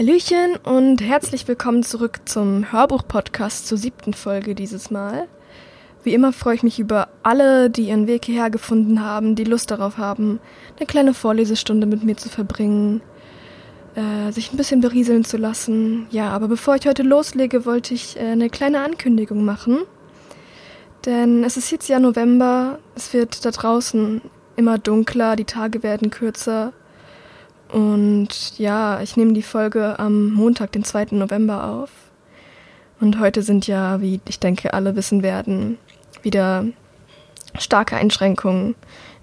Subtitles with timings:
[0.00, 5.28] Hallöchen und herzlich willkommen zurück zum Hörbuch-Podcast zur siebten Folge dieses Mal.
[6.02, 9.70] Wie immer freue ich mich über alle, die ihren Weg hierher gefunden haben, die Lust
[9.70, 10.40] darauf haben,
[10.78, 13.02] eine kleine Vorlesestunde mit mir zu verbringen,
[13.94, 16.06] äh, sich ein bisschen berieseln zu lassen.
[16.10, 19.80] Ja, aber bevor ich heute loslege, wollte ich äh, eine kleine Ankündigung machen.
[21.04, 24.22] Denn es ist jetzt ja November, es wird da draußen
[24.56, 26.72] immer dunkler, die Tage werden kürzer.
[27.72, 31.08] Und ja, ich nehme die Folge am Montag, den 2.
[31.12, 31.90] November auf.
[33.00, 35.78] Und heute sind ja, wie ich denke, alle wissen werden,
[36.22, 36.66] wieder
[37.58, 38.74] starke Einschränkungen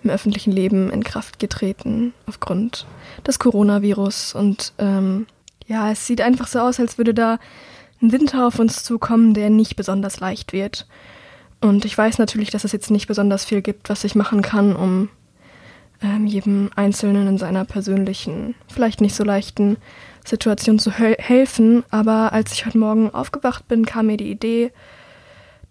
[0.04, 2.86] im öffentlichen Leben in Kraft getreten aufgrund
[3.26, 4.34] des Coronavirus.
[4.34, 5.28] Und ähm,
[5.68, 7.40] ja, es sieht einfach so aus, als würde da
[8.02, 10.88] ein Winter auf uns zukommen, der nicht besonders leicht wird.
[11.62, 14.76] Und ich weiß natürlich, dass es jetzt nicht besonders viel gibt, was ich machen kann,
[14.76, 15.10] um
[16.02, 19.78] ähm, jedem Einzelnen in seiner persönlichen, vielleicht nicht so leichten
[20.26, 21.84] Situation zu he helfen.
[21.90, 24.72] Aber als ich heute Morgen aufgewacht bin, kam mir die Idee,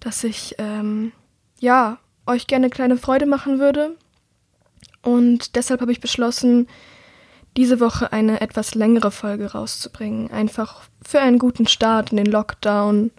[0.01, 1.13] dass ich ähm,
[1.61, 3.97] ja euch gerne kleine Freude machen würde.
[5.03, 6.67] Und deshalb habe ich beschlossen,
[7.57, 10.31] diese Woche eine etwas längere Folge rauszubringen.
[10.31, 13.11] Einfach für einen guten Start in den Lockdown.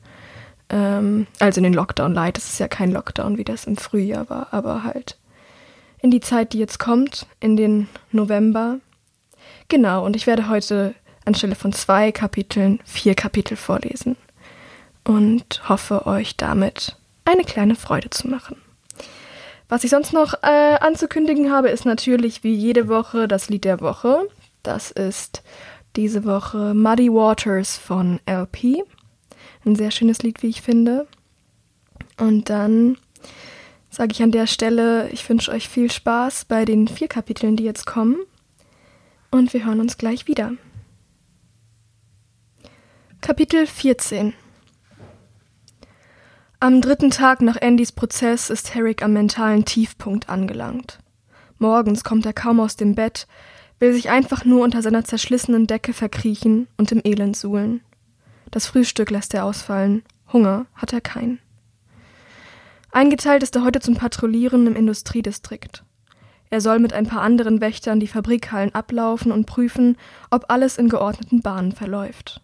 [0.70, 2.38] Ähm, also in den Lockdown Light.
[2.38, 5.18] Es ist ja kein Lockdown, wie das im Frühjahr war, aber halt
[6.02, 8.80] in die Zeit, die jetzt kommt, in den November.
[9.68, 10.94] Genau, und ich werde heute
[11.26, 14.16] anstelle von zwei Kapiteln vier Kapitel vorlesen
[15.04, 18.58] und hoffe euch damit eine kleine Freude zu machen.
[19.70, 23.82] Was ich sonst noch äh, anzukündigen habe, ist natürlich wie jede Woche das Lied der
[23.82, 24.30] Woche.
[24.64, 25.44] Das ist
[25.98, 28.84] diese Woche Muddy Waters von LP.
[29.66, 31.08] Ein sehr schönes Lied, wie ich finde.
[32.18, 32.98] Und dann
[33.98, 37.64] sage ich an der Stelle, ich wünsche euch viel Spaß bei den vier Kapiteln, die
[37.64, 38.18] jetzt kommen.
[39.32, 40.52] Und wir hören uns gleich wieder.
[43.22, 44.36] Kapitel 14
[46.60, 51.00] Am dritten Tag nach Andys Prozess ist Herrick am mentalen Tiefpunkt angelangt.
[51.58, 53.26] Morgens kommt er kaum aus dem Bett,
[53.80, 57.82] will sich einfach nur unter seiner zerschlissenen Decke verkriechen und im Elend suhlen.
[58.52, 60.04] Das Frühstück lässt er ausfallen.
[60.32, 61.40] Hunger hat er keinen.
[62.92, 65.84] Eingeteilt ist er heute zum Patrouillieren im Industriedistrikt.
[66.50, 69.98] Er soll mit ein paar anderen Wächtern die Fabrikhallen ablaufen und prüfen,
[70.32, 72.42] ob alles in geordneten Bahnen verläuft.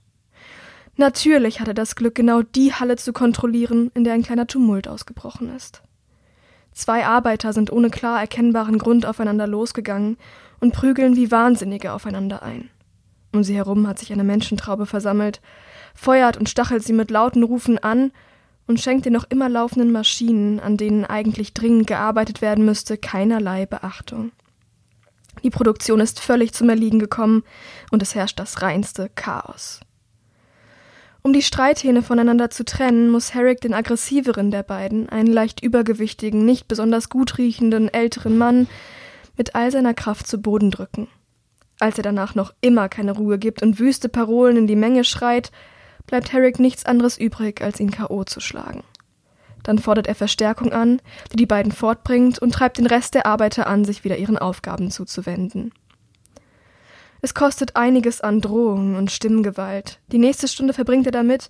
[0.95, 4.87] Natürlich hat er das Glück, genau die Halle zu kontrollieren, in der ein kleiner Tumult
[4.87, 5.81] ausgebrochen ist.
[6.73, 10.17] Zwei Arbeiter sind ohne klar erkennbaren Grund aufeinander losgegangen
[10.59, 12.69] und prügeln wie Wahnsinnige aufeinander ein.
[13.31, 15.41] Um sie herum hat sich eine Menschentraube versammelt,
[15.95, 18.11] feuert und stachelt sie mit lauten Rufen an
[18.67, 23.65] und schenkt den noch immer laufenden Maschinen, an denen eigentlich dringend gearbeitet werden müsste, keinerlei
[23.65, 24.31] Beachtung.
[25.43, 27.43] Die Produktion ist völlig zum Erliegen gekommen
[27.91, 29.81] und es herrscht das reinste Chaos.
[31.21, 36.45] Um die Streithähne voneinander zu trennen, muss Herrick den aggressiveren der beiden, einen leicht übergewichtigen,
[36.45, 38.67] nicht besonders gut riechenden älteren Mann,
[39.37, 41.07] mit all seiner Kraft zu Boden drücken.
[41.79, 45.51] Als er danach noch immer keine Ruhe gibt und wüste Parolen in die Menge schreit,
[46.07, 48.23] bleibt Herrick nichts anderes übrig, als ihn K.O.
[48.23, 48.83] zu schlagen.
[49.63, 53.67] Dann fordert er Verstärkung an, die die beiden fortbringt, und treibt den Rest der Arbeiter
[53.67, 55.73] an, sich wieder ihren Aufgaben zuzuwenden.
[57.21, 59.99] Es kostet einiges an Drohungen und Stimmgewalt.
[60.11, 61.49] Die nächste Stunde verbringt er damit,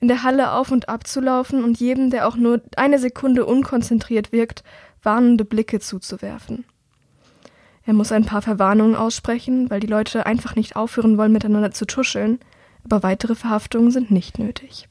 [0.00, 3.46] in der Halle auf und ab zu laufen und jedem, der auch nur eine Sekunde
[3.46, 4.62] unkonzentriert wirkt,
[5.02, 6.66] warnende Blicke zuzuwerfen.
[7.86, 11.86] Er muss ein paar Verwarnungen aussprechen, weil die Leute einfach nicht aufhören wollen, miteinander zu
[11.86, 12.38] tuscheln,
[12.84, 14.88] aber weitere Verhaftungen sind nicht nötig.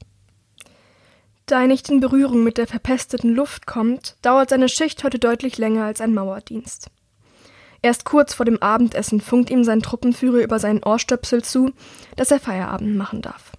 [1.45, 5.57] Da er nicht in Berührung mit der verpesteten Luft kommt, dauert seine Schicht heute deutlich
[5.57, 6.89] länger als ein Mauerdienst.
[7.81, 11.71] Erst kurz vor dem Abendessen funkt ihm sein Truppenführer über seinen Ohrstöpsel zu,
[12.15, 13.51] dass er Feierabend machen darf.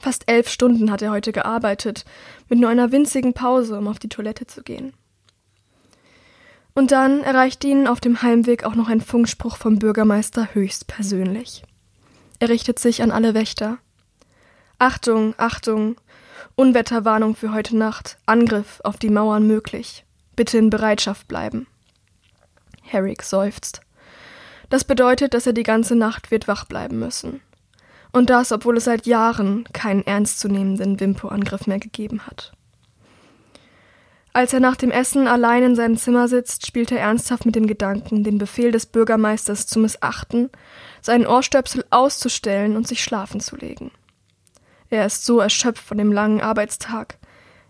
[0.00, 2.04] Fast elf Stunden hat er heute gearbeitet,
[2.48, 4.92] mit nur einer winzigen Pause, um auf die Toilette zu gehen.
[6.74, 11.62] Und dann erreicht ihn auf dem Heimweg auch noch ein Funkspruch vom Bürgermeister höchst persönlich.
[12.40, 13.78] Er richtet sich an alle Wächter.
[14.78, 15.96] Achtung, Achtung,
[16.56, 20.06] Unwetterwarnung für heute Nacht, Angriff auf die Mauern möglich.
[20.36, 21.66] Bitte in Bereitschaft bleiben.
[22.82, 23.82] Herrick seufzt.
[24.70, 27.42] Das bedeutet, dass er die ganze Nacht wird wach bleiben müssen.
[28.10, 32.52] Und das, obwohl es seit Jahren keinen ernstzunehmenden Wimpo-Angriff mehr gegeben hat.
[34.32, 37.66] Als er nach dem Essen allein in seinem Zimmer sitzt, spielt er ernsthaft mit dem
[37.66, 40.50] Gedanken, den Befehl des Bürgermeisters zu missachten,
[41.00, 43.90] seinen Ohrstöpsel auszustellen und sich schlafen zu legen.
[44.90, 47.16] Er ist so erschöpft von dem langen Arbeitstag.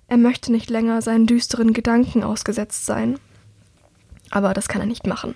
[0.09, 3.19] Er möchte nicht länger seinen düsteren Gedanken ausgesetzt sein.
[4.31, 5.35] Aber das kann er nicht machen.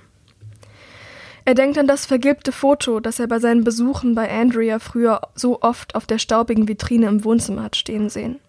[1.45, 5.61] Er denkt an das vergilbte Foto, das er bei seinen Besuchen bei Andrea früher so
[5.61, 8.41] oft auf der staubigen Vitrine im Wohnzimmer hat stehen sehen.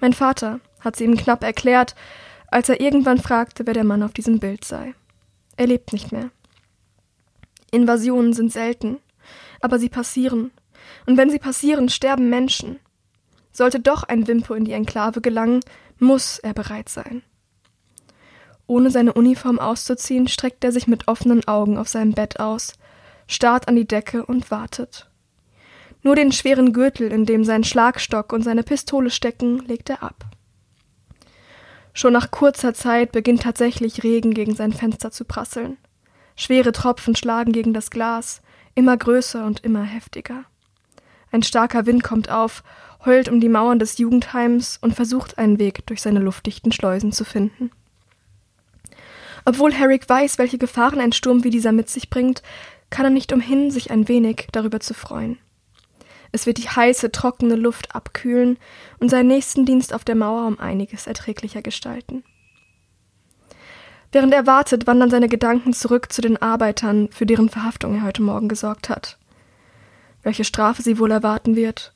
[0.00, 1.94] Mein Vater, hat sie ihm knapp erklärt,
[2.48, 4.94] als er irgendwann fragte, wer der Mann auf diesem Bild sei.
[5.56, 6.30] Er lebt nicht mehr.
[7.74, 8.98] Invasionen sind selten,
[9.60, 10.50] aber sie passieren,
[11.06, 12.78] und wenn sie passieren, sterben Menschen.
[13.52, 15.60] Sollte doch ein Wimpo in die Enklave gelangen,
[15.98, 17.22] muss er bereit sein.
[18.66, 22.72] Ohne seine Uniform auszuziehen, streckt er sich mit offenen Augen auf seinem Bett aus,
[23.26, 25.08] starrt an die Decke und wartet.
[26.02, 30.24] Nur den schweren Gürtel, in dem sein Schlagstock und seine Pistole stecken, legt er ab.
[31.92, 35.78] Schon nach kurzer Zeit beginnt tatsächlich Regen gegen sein Fenster zu prasseln.
[36.36, 38.42] Schwere Tropfen schlagen gegen das Glas,
[38.74, 40.44] immer größer und immer heftiger.
[41.30, 42.62] Ein starker Wind kommt auf,
[43.04, 47.24] heult um die Mauern des Jugendheims und versucht einen Weg durch seine luftdichten Schleusen zu
[47.24, 47.70] finden.
[49.44, 52.42] Obwohl Herrick weiß, welche Gefahren ein Sturm wie dieser mit sich bringt,
[52.90, 55.38] kann er nicht umhin, sich ein wenig darüber zu freuen.
[56.32, 58.58] Es wird die heiße, trockene Luft abkühlen
[58.98, 62.24] und seinen nächsten Dienst auf der Mauer um einiges erträglicher gestalten.
[64.14, 68.22] Während er wartet, wandern seine Gedanken zurück zu den Arbeitern, für deren Verhaftung er heute
[68.22, 69.18] Morgen gesorgt hat.
[70.22, 71.92] Welche Strafe sie wohl erwarten wird.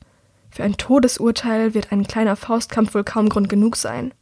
[0.51, 4.13] Für ein Todesurteil wird ein kleiner Faustkampf wohl kaum Grund genug sein.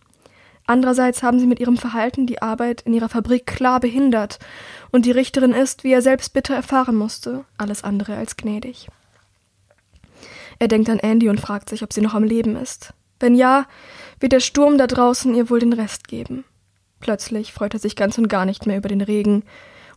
[0.68, 4.38] Andererseits haben sie mit ihrem Verhalten die Arbeit in ihrer Fabrik klar behindert,
[4.92, 8.90] und die Richterin ist, wie er selbst bitter erfahren musste, alles andere als gnädig.
[10.60, 12.94] Er denkt an Andy und fragt sich, ob sie noch am Leben ist.
[13.20, 13.66] Wenn ja,
[14.20, 16.44] wird der Sturm da draußen ihr wohl den Rest geben.
[17.00, 19.44] Plötzlich freut er sich ganz und gar nicht mehr über den Regen,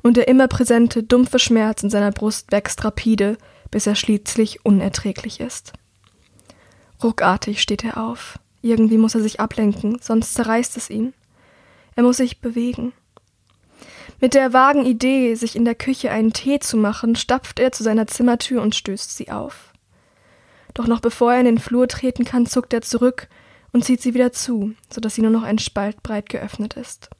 [0.02, 3.36] und der immer präsente, dumpfe Schmerz in seiner Brust wächst rapide,
[3.70, 5.72] bis er schließlich unerträglich ist.
[7.02, 8.38] Ruckartig steht er auf.
[8.62, 11.14] Irgendwie muss er sich ablenken, sonst zerreißt es ihn.
[11.96, 12.92] Er muss sich bewegen.
[14.20, 17.82] Mit der vagen Idee, sich in der Küche einen Tee zu machen, stapft er zu
[17.82, 19.72] seiner Zimmertür und stößt sie auf.
[20.74, 23.28] Doch noch bevor er in den Flur treten kann, zuckt er zurück
[23.72, 27.10] und zieht sie wieder zu, so dass sie nur noch ein Spalt breit geöffnet ist.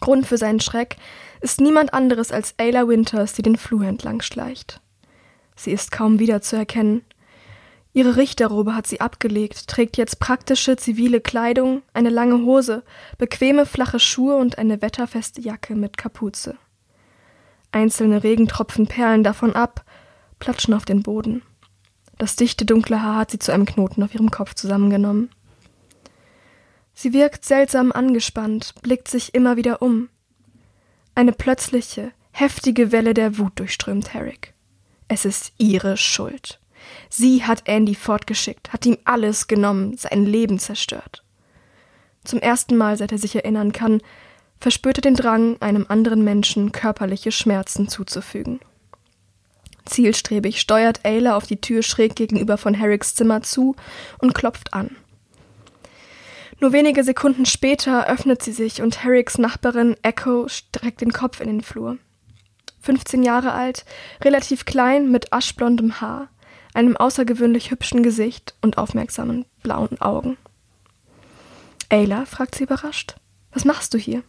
[0.00, 0.96] Grund für seinen Schreck
[1.40, 4.80] ist niemand anderes als Ayla Winters, die den Flur entlang schleicht.
[5.56, 7.02] Sie ist kaum wiederzuerkennen.
[7.92, 12.84] Ihre Richterrobe hat sie abgelegt, trägt jetzt praktische zivile Kleidung, eine lange Hose,
[13.16, 16.56] bequeme flache Schuhe und eine wetterfeste Jacke mit Kapuze.
[17.72, 19.84] Einzelne Regentropfen perlen davon ab,
[20.38, 21.42] platschen auf den Boden.
[22.18, 25.30] Das dichte dunkle Haar hat sie zu einem Knoten auf ihrem Kopf zusammengenommen.
[26.92, 30.08] Sie wirkt seltsam angespannt, blickt sich immer wieder um.
[31.14, 34.52] Eine plötzliche, heftige Welle der Wut durchströmt Herrick.
[35.06, 36.60] Es ist ihre Schuld.
[37.08, 41.24] Sie hat Andy fortgeschickt, hat ihm alles genommen, sein Leben zerstört.
[42.24, 44.02] Zum ersten Mal, seit er sich erinnern kann,
[44.58, 48.60] verspürte den Drang, einem anderen Menschen körperliche Schmerzen zuzufügen.
[49.88, 53.74] Zielstrebig steuert Ayla auf die Tür schräg gegenüber von Herricks Zimmer zu
[54.18, 54.96] und klopft an.
[56.60, 61.48] Nur wenige Sekunden später öffnet sie sich und Herricks Nachbarin Echo streckt den Kopf in
[61.48, 61.98] den Flur.
[62.80, 63.84] 15 Jahre alt,
[64.22, 66.28] relativ klein, mit aschblondem Haar,
[66.74, 70.36] einem außergewöhnlich hübschen Gesicht und aufmerksamen blauen Augen.
[71.90, 73.16] Ayla, fragt sie überrascht.
[73.52, 74.22] Was machst du hier?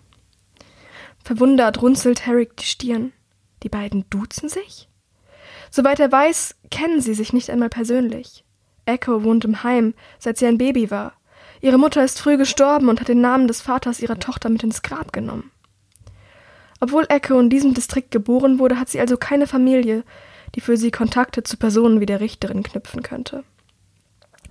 [1.23, 3.11] Verwundert runzelt Herrick die Stirn.
[3.63, 4.88] Die beiden duzen sich?
[5.71, 8.43] Soweit er weiß, kennen sie sich nicht einmal persönlich.
[8.85, 11.13] Echo wohnt im Heim, seit sie ein Baby war.
[11.61, 14.81] Ihre Mutter ist früh gestorben und hat den Namen des Vaters ihrer Tochter mit ins
[14.81, 15.51] Grab genommen.
[16.79, 20.03] Obwohl Echo in diesem Distrikt geboren wurde, hat sie also keine Familie,
[20.55, 23.43] die für sie Kontakte zu Personen wie der Richterin knüpfen könnte.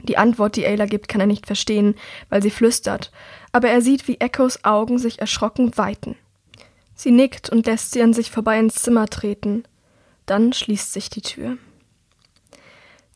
[0.03, 1.95] Die Antwort, die Ayla gibt, kann er nicht verstehen,
[2.29, 3.11] weil sie flüstert,
[3.51, 6.17] aber er sieht, wie Echos Augen sich erschrocken weiten.
[6.95, 9.65] Sie nickt und lässt sie an sich vorbei ins Zimmer treten.
[10.29, 11.57] Dann schließt sich die Tür.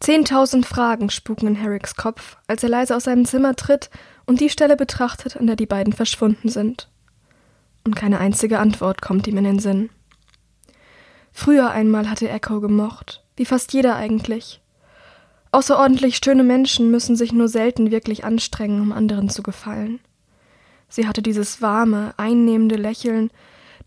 [0.01, 3.91] Zehntausend Fragen spuken in Herricks Kopf, als er leise aus seinem Zimmer tritt
[4.25, 6.89] und die Stelle betrachtet, an der die beiden verschwunden sind.
[7.85, 9.91] Und keine einzige Antwort kommt ihm in den Sinn.
[11.33, 14.63] Früher einmal hatte Echo gemocht, wie fast jeder eigentlich.
[15.51, 20.01] Außerordentlich schöne Menschen müssen sich nur selten wirklich anstrengen, um anderen zu gefallen.
[20.89, 23.31] Sie hatte dieses warme, einnehmende Lächeln,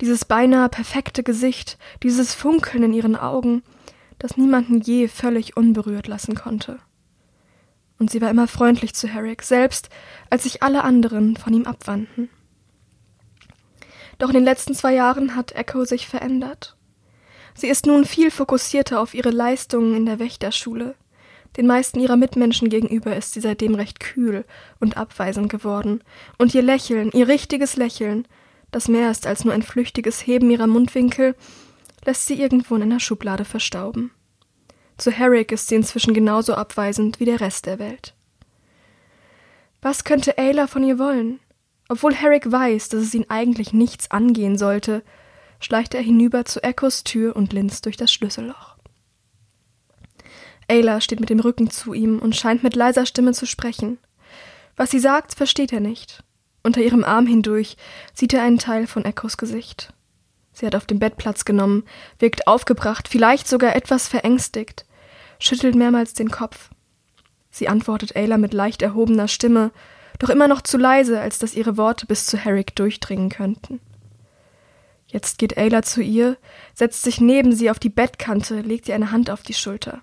[0.01, 3.63] dieses beinahe perfekte Gesicht, dieses Funkeln in ihren Augen,
[4.19, 6.79] das niemanden je völlig unberührt lassen konnte.
[7.97, 9.89] Und sie war immer freundlich zu Herrick, selbst
[10.29, 12.29] als sich alle anderen von ihm abwandten.
[14.17, 16.75] Doch in den letzten zwei Jahren hat Echo sich verändert.
[17.53, 20.95] Sie ist nun viel fokussierter auf ihre Leistungen in der Wächterschule.
[21.55, 24.43] Den meisten ihrer Mitmenschen gegenüber ist sie seitdem recht kühl
[24.81, 26.03] und abweisend geworden,
[26.37, 28.27] und ihr Lächeln, ihr richtiges Lächeln,
[28.75, 31.33] das mehr ist als nur ein flüchtiges Heben ihrer Mundwinkel,
[32.03, 34.11] lässt sie irgendwo in einer Schublade verstauben.
[34.97, 38.13] Zu Herrick ist sie inzwischen genauso abweisend wie der Rest der Welt.
[39.81, 41.39] Was könnte Ayla von ihr wollen?
[41.87, 45.03] Obwohl Herrick weiß, dass es ihn eigentlich nichts angehen sollte,
[45.61, 48.75] schleicht er hinüber zu Echos Tür und linst durch das Schlüsselloch.
[50.67, 53.99] Ayla steht mit dem Rücken zu ihm und scheint mit leiser Stimme zu sprechen.
[54.75, 56.24] Was sie sagt, versteht er nicht.
[56.65, 57.77] Unter ihrem Arm hindurch
[58.15, 59.93] sieht er einen Teil von Echos Gesicht.
[60.51, 61.83] Sie hat auf dem Bett Platz genommen,
[62.17, 64.83] wirkt aufgebracht, vielleicht sogar etwas verängstigt,
[65.37, 66.71] schüttelt mehrmals den Kopf.
[67.51, 69.69] Sie antwortet Ayla mit leicht erhobener Stimme,
[70.17, 73.79] doch immer noch zu leise, als dass ihre Worte bis zu Herrick durchdringen könnten.
[75.05, 76.35] Jetzt geht Ayla zu ihr,
[76.73, 80.01] setzt sich neben sie auf die Bettkante, legt ihr eine Hand auf die Schulter.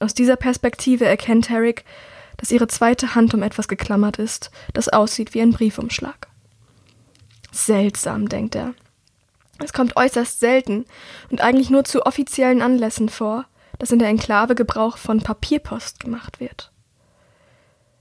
[0.00, 1.84] Aus dieser Perspektive erkennt Herrick,
[2.42, 6.26] dass ihre zweite Hand um etwas geklammert ist, das aussieht wie ein Briefumschlag.
[7.52, 8.74] Seltsam, denkt er.
[9.62, 10.84] Es kommt äußerst selten
[11.30, 13.44] und eigentlich nur zu offiziellen Anlässen vor,
[13.78, 16.72] dass in der Enklave Gebrauch von Papierpost gemacht wird.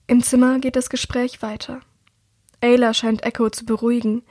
[0.07, 1.81] Im Zimmer geht das Gespräch weiter.
[2.61, 4.23] Ayla scheint Echo zu beruhigen,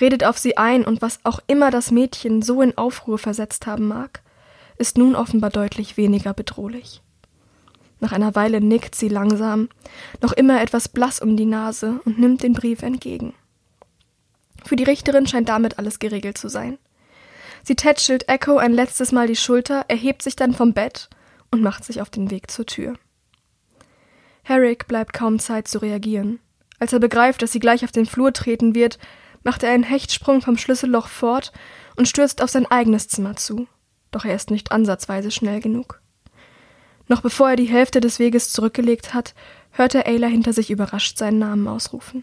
[0.00, 3.88] redet auf sie ein und was auch immer das Mädchen so in Aufruhr versetzt haben
[3.88, 4.22] mag,
[4.78, 7.02] ist nun offenbar deutlich weniger bedrohlich.
[8.00, 9.68] Nach einer Weile nickt sie langsam,
[10.22, 13.34] noch immer etwas blass um die Nase und nimmt den Brief entgegen.
[14.64, 16.78] Für die Richterin scheint damit alles geregelt zu sein.
[17.62, 21.10] Sie tätschelt Echo ein letztes Mal die Schulter, erhebt sich dann vom Bett
[21.50, 22.94] und macht sich auf den Weg zur Tür.
[24.42, 26.40] Herrick bleibt kaum Zeit zu reagieren.
[26.78, 28.98] Als er begreift, dass sie gleich auf den Flur treten wird,
[29.42, 31.52] macht er einen Hechtsprung vom Schlüsselloch fort
[31.96, 33.66] und stürzt auf sein eigenes Zimmer zu.
[34.10, 36.00] Doch er ist nicht ansatzweise schnell genug.
[37.10, 39.34] Noch bevor er die Hälfte des Weges zurückgelegt hat,
[39.72, 42.22] hört er Ayla hinter sich überrascht seinen Namen ausrufen.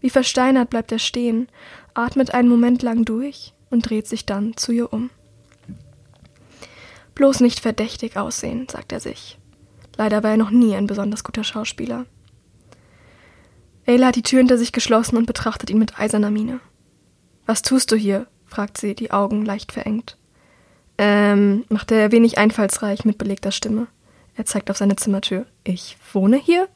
[0.00, 1.46] Wie versteinert bleibt er stehen,
[1.94, 5.10] atmet einen Moment lang durch und dreht sich dann zu ihr um.
[7.14, 9.38] Bloß nicht verdächtig aussehen, sagt er sich.
[9.96, 12.04] Leider war er noch nie ein besonders guter Schauspieler.
[13.86, 16.58] Ayla hat die Tür hinter sich geschlossen und betrachtet ihn mit eiserner Miene.
[17.46, 18.26] Was tust du hier?
[18.44, 20.18] fragt sie, die Augen leicht verengt.
[20.98, 23.86] Ähm, macht er wenig einfallsreich mit belegter Stimme.
[24.34, 25.46] Er zeigt auf seine Zimmertür.
[25.64, 26.68] Ich wohne hier?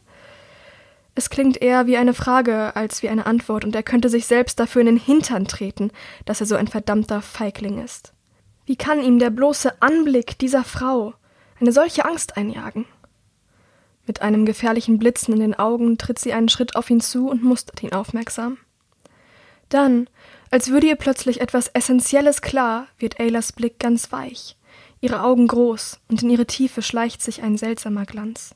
[1.14, 4.58] Es klingt eher wie eine Frage als wie eine Antwort, und er könnte sich selbst
[4.58, 5.90] dafür in den Hintern treten,
[6.24, 8.14] dass er so ein verdammter Feigling ist.
[8.64, 11.14] Wie kann ihm der bloße Anblick dieser Frau
[11.60, 12.86] eine solche Angst einjagen?
[14.06, 17.42] Mit einem gefährlichen Blitzen in den Augen tritt sie einen Schritt auf ihn zu und
[17.42, 18.58] mustert ihn aufmerksam.
[19.68, 20.08] Dann,
[20.52, 24.58] als würde ihr plötzlich etwas Essentielles klar, wird Aylas Blick ganz weich,
[25.00, 28.54] ihre Augen groß, und in ihre Tiefe schleicht sich ein seltsamer Glanz.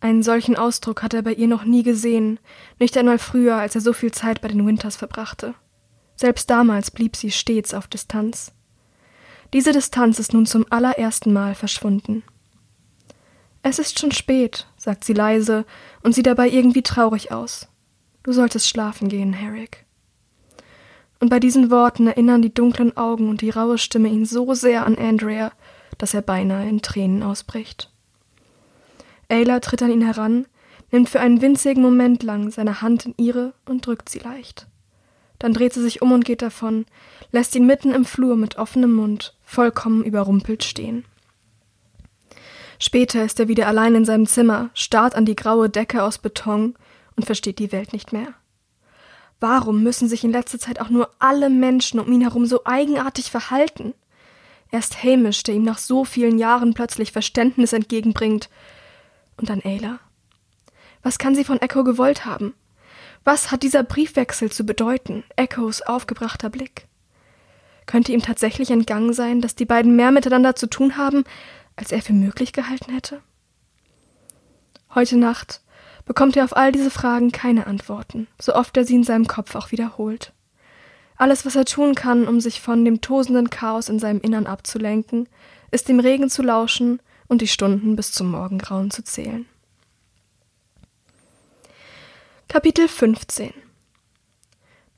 [0.00, 2.38] Einen solchen Ausdruck hat er bei ihr noch nie gesehen,
[2.78, 5.54] nicht einmal früher, als er so viel Zeit bei den Winters verbrachte.
[6.14, 8.52] Selbst damals blieb sie stets auf Distanz.
[9.52, 12.22] Diese Distanz ist nun zum allerersten Mal verschwunden.
[13.64, 15.64] Es ist schon spät, sagt sie leise
[16.04, 17.66] und sieht dabei irgendwie traurig aus.
[18.22, 19.86] Du solltest schlafen gehen, Herrick.
[21.22, 24.84] Und bei diesen Worten erinnern die dunklen Augen und die raue Stimme ihn so sehr
[24.84, 25.52] an Andrea,
[25.96, 27.92] dass er beinahe in Tränen ausbricht.
[29.28, 30.46] Ayla tritt an ihn heran,
[30.90, 34.66] nimmt für einen winzigen Moment lang seine Hand in ihre und drückt sie leicht.
[35.38, 36.86] Dann dreht sie sich um und geht davon,
[37.30, 41.04] lässt ihn mitten im Flur mit offenem Mund, vollkommen überrumpelt stehen.
[42.80, 46.74] Später ist er wieder allein in seinem Zimmer, starrt an die graue Decke aus Beton
[47.14, 48.34] und versteht die Welt nicht mehr.
[49.42, 53.28] Warum müssen sich in letzter Zeit auch nur alle Menschen um ihn herum so eigenartig
[53.28, 53.92] verhalten?
[54.70, 58.48] Erst Hamish, der ihm nach so vielen Jahren plötzlich Verständnis entgegenbringt.
[59.36, 59.98] Und dann Ayla.
[61.02, 62.54] Was kann sie von Echo gewollt haben?
[63.24, 65.24] Was hat dieser Briefwechsel zu bedeuten?
[65.34, 66.86] Echos aufgebrachter Blick.
[67.86, 71.24] Könnte ihm tatsächlich entgangen sein, dass die beiden mehr miteinander zu tun haben,
[71.74, 73.20] als er für möglich gehalten hätte?
[74.94, 75.62] Heute Nacht
[76.04, 79.54] bekommt er auf all diese Fragen keine Antworten, so oft er sie in seinem Kopf
[79.54, 80.32] auch wiederholt.
[81.16, 85.28] Alles, was er tun kann, um sich von dem tosenden Chaos in seinem Innern abzulenken,
[85.70, 89.46] ist dem Regen zu lauschen und die Stunden bis zum Morgengrauen zu zählen.
[92.48, 93.52] Kapitel 15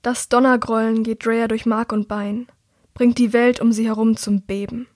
[0.02, 2.48] Das Donnergrollen geht Drea durch Mark und Bein,
[2.94, 4.88] bringt die Welt um sie herum zum Beben.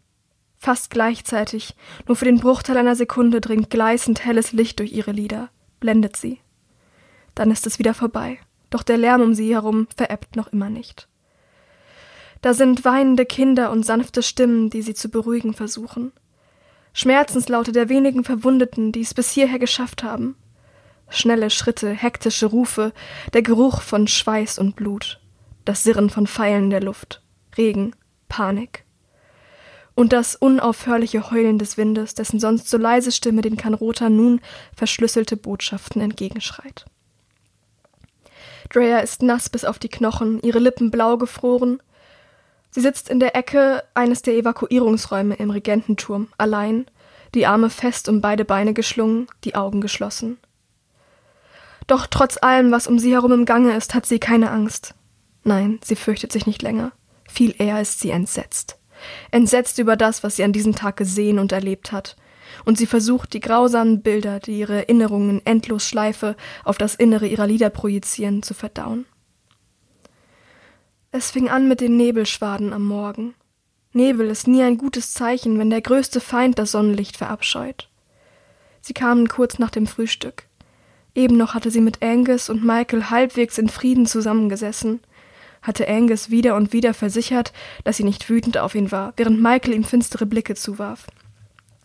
[0.56, 1.76] Fast gleichzeitig,
[2.08, 6.40] nur für den Bruchteil einer Sekunde dringt gleißend helles Licht durch ihre Lider, blendet sie.
[7.34, 8.38] Dann ist es wieder vorbei,
[8.70, 11.08] doch der Lärm um sie herum verebbt noch immer nicht.
[12.40, 16.12] Da sind weinende Kinder und sanfte Stimmen, die sie zu beruhigen versuchen.
[16.92, 20.36] Schmerzenslaute der wenigen Verwundeten, die es bis hierher geschafft haben.
[21.10, 22.92] Schnelle Schritte, hektische Rufe,
[23.32, 25.20] der Geruch von Schweiß und Blut.
[25.64, 27.22] das Sirren von Pfeilen in der Luft,
[27.58, 27.94] Regen,
[28.28, 28.84] Panik.
[29.98, 34.40] Und das unaufhörliche Heulen des Windes, dessen sonst so leise Stimme den Kanrota nun
[34.76, 36.84] verschlüsselte Botschaften entgegenschreit.
[38.70, 41.82] Drea ist nass bis auf die Knochen, ihre Lippen blau gefroren.
[42.70, 46.86] Sie sitzt in der Ecke eines der Evakuierungsräume im Regententurm, allein,
[47.34, 50.38] die Arme fest um beide Beine geschlungen, die Augen geschlossen.
[51.88, 54.94] Doch trotz allem, was um sie herum im Gange ist, hat sie keine Angst.
[55.42, 56.92] Nein, sie fürchtet sich nicht länger.
[57.28, 58.77] Viel eher ist sie entsetzt.
[59.30, 62.16] Entsetzt über das, was sie an diesem Tag gesehen und erlebt hat.
[62.64, 67.46] Und sie versucht, die grausamen Bilder, die ihre Erinnerungen endlos Schleife auf das Innere ihrer
[67.46, 69.06] Lieder projizieren, zu verdauen.
[71.10, 73.34] Es fing an mit den Nebelschwaden am Morgen.
[73.92, 77.88] Nebel ist nie ein gutes Zeichen, wenn der größte Feind das Sonnenlicht verabscheut.
[78.80, 80.44] Sie kamen kurz nach dem Frühstück.
[81.14, 85.00] Eben noch hatte sie mit Angus und Michael halbwegs in Frieden zusammengesessen,
[85.62, 87.52] hatte Angus wieder und wieder versichert,
[87.84, 91.06] dass sie nicht wütend auf ihn war, während Michael ihm finstere Blicke zuwarf,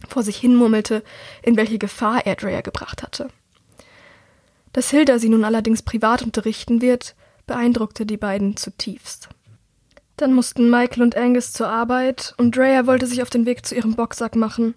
[0.07, 1.03] vor sich hinmurmelte,
[1.41, 3.29] in welche Gefahr er Drea gebracht hatte.
[4.71, 7.15] Dass Hilda sie nun allerdings privat unterrichten wird,
[7.45, 9.29] beeindruckte die beiden zutiefst.
[10.17, 13.75] Dann mussten Michael und Angus zur Arbeit, und Drea wollte sich auf den Weg zu
[13.75, 14.75] ihrem Boxsack machen,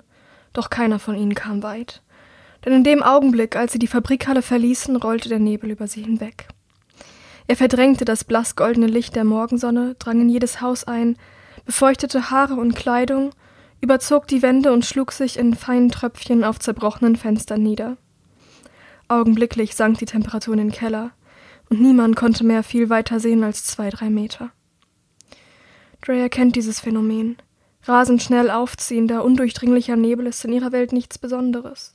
[0.53, 2.03] doch keiner von ihnen kam weit
[2.67, 6.49] denn in dem Augenblick, als sie die Fabrikhalle verließen, rollte der Nebel über sie hinweg.
[7.47, 11.17] Er verdrängte das blassgoldene Licht der Morgensonne, drang in jedes Haus ein,
[11.65, 13.31] befeuchtete Haare und Kleidung,
[13.81, 17.97] überzog die Wände und schlug sich in feinen Tröpfchen auf zerbrochenen Fenstern nieder.
[19.09, 21.13] Augenblicklich sank die Temperatur in den Keller,
[21.69, 24.51] und niemand konnte mehr viel weiter sehen als zwei, drei Meter.
[26.01, 27.37] Drea kennt dieses Phänomen.
[27.83, 31.95] Rasend schnell aufziehender, undurchdringlicher Nebel ist in ihrer Welt nichts Besonderes.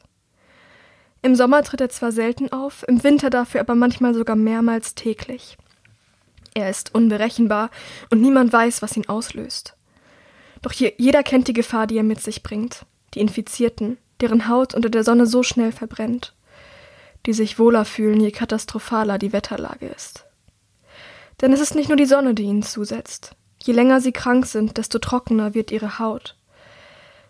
[1.24, 5.58] Im Sommer tritt er zwar selten auf, im Winter dafür aber manchmal sogar mehrmals täglich.
[6.54, 7.70] Er ist unberechenbar
[8.10, 9.76] und niemand weiß, was ihn auslöst.
[10.62, 12.86] Doch jeder kennt die Gefahr, die er mit sich bringt.
[13.14, 16.34] Die Infizierten, deren Haut unter der Sonne so schnell verbrennt.
[17.26, 20.26] Die sich wohler fühlen, je katastrophaler die Wetterlage ist.
[21.42, 23.36] Denn es ist nicht nur die Sonne, die ihnen zusetzt.
[23.64, 26.36] Je länger sie krank sind, desto trockener wird ihre Haut.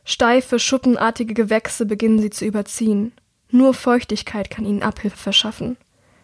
[0.04, 3.14] Steife, schuppenartige Gewächse beginnen sie zu überziehen.
[3.52, 5.78] Nur Feuchtigkeit kann ihnen Abhilfe verschaffen.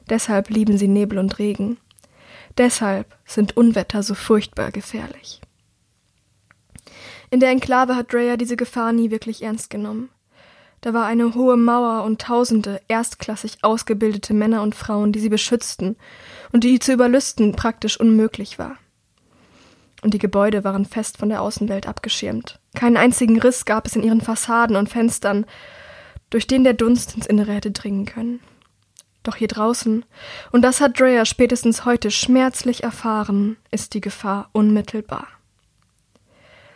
[0.10, 1.78] Deshalb lieben sie Nebel und Regen.
[2.58, 5.42] Deshalb sind Unwetter so furchtbar gefährlich.
[7.30, 10.10] In der Enklave hat Drea diese Gefahr nie wirklich ernst genommen.
[10.82, 15.98] Da war eine hohe Mauer und tausende erstklassig ausgebildete Männer und Frauen, die sie beschützten
[16.52, 18.78] und die zu überlüsten praktisch unmöglich war.
[20.04, 22.60] Und die Gebäude waren fest von der Außenwelt abgeschirmt.
[22.76, 25.46] Keinen einzigen Riss gab es in ihren Fassaden und Fenstern,
[26.30, 28.40] durch den der Dunst ins Innere hätte dringen können.
[29.24, 30.06] Doch hier draußen,
[30.52, 35.28] und das hat Drea spätestens heute schmerzlich erfahren, ist die Gefahr unmittelbar.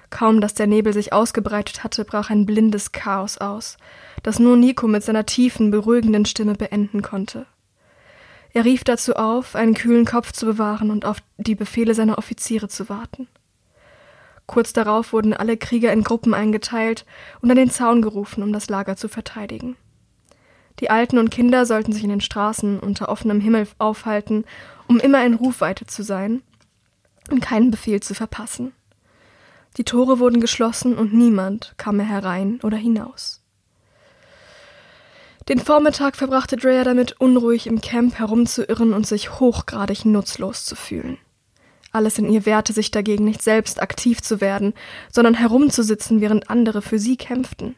[0.10, 3.78] Kaum dass der Nebel sich ausgebreitet hatte, brach ein blindes Chaos aus,
[4.24, 7.46] das nur Nico mit seiner tiefen, beruhigenden Stimme beenden konnte.
[8.54, 12.68] Er rief dazu auf, einen kühlen Kopf zu bewahren und auf die Befehle seiner Offiziere
[12.68, 13.30] zu warten.
[14.52, 17.06] Kurz darauf wurden alle Krieger in Gruppen eingeteilt
[17.40, 19.78] und an den Zaun gerufen, um das Lager zu verteidigen.
[20.82, 24.44] Die Alten und Kinder sollten sich in den Straßen unter offenem Himmel aufhalten,
[24.90, 26.42] um immer in Rufweite zu sein
[27.30, 28.74] und keinen Befehl zu verpassen.
[29.78, 33.42] Die Tore wurden geschlossen und niemand kam mehr herein oder hinaus.
[35.48, 41.20] Den Vormittag verbrachte Drea damit, unruhig im Camp herumzuirren und sich hochgradig nutzlos zu fühlen.
[41.92, 44.74] Alles in ihr wehrte sich dagegen, nicht selbst aktiv zu werden,
[45.12, 47.76] sondern herumzusitzen, während andere für sie kämpften.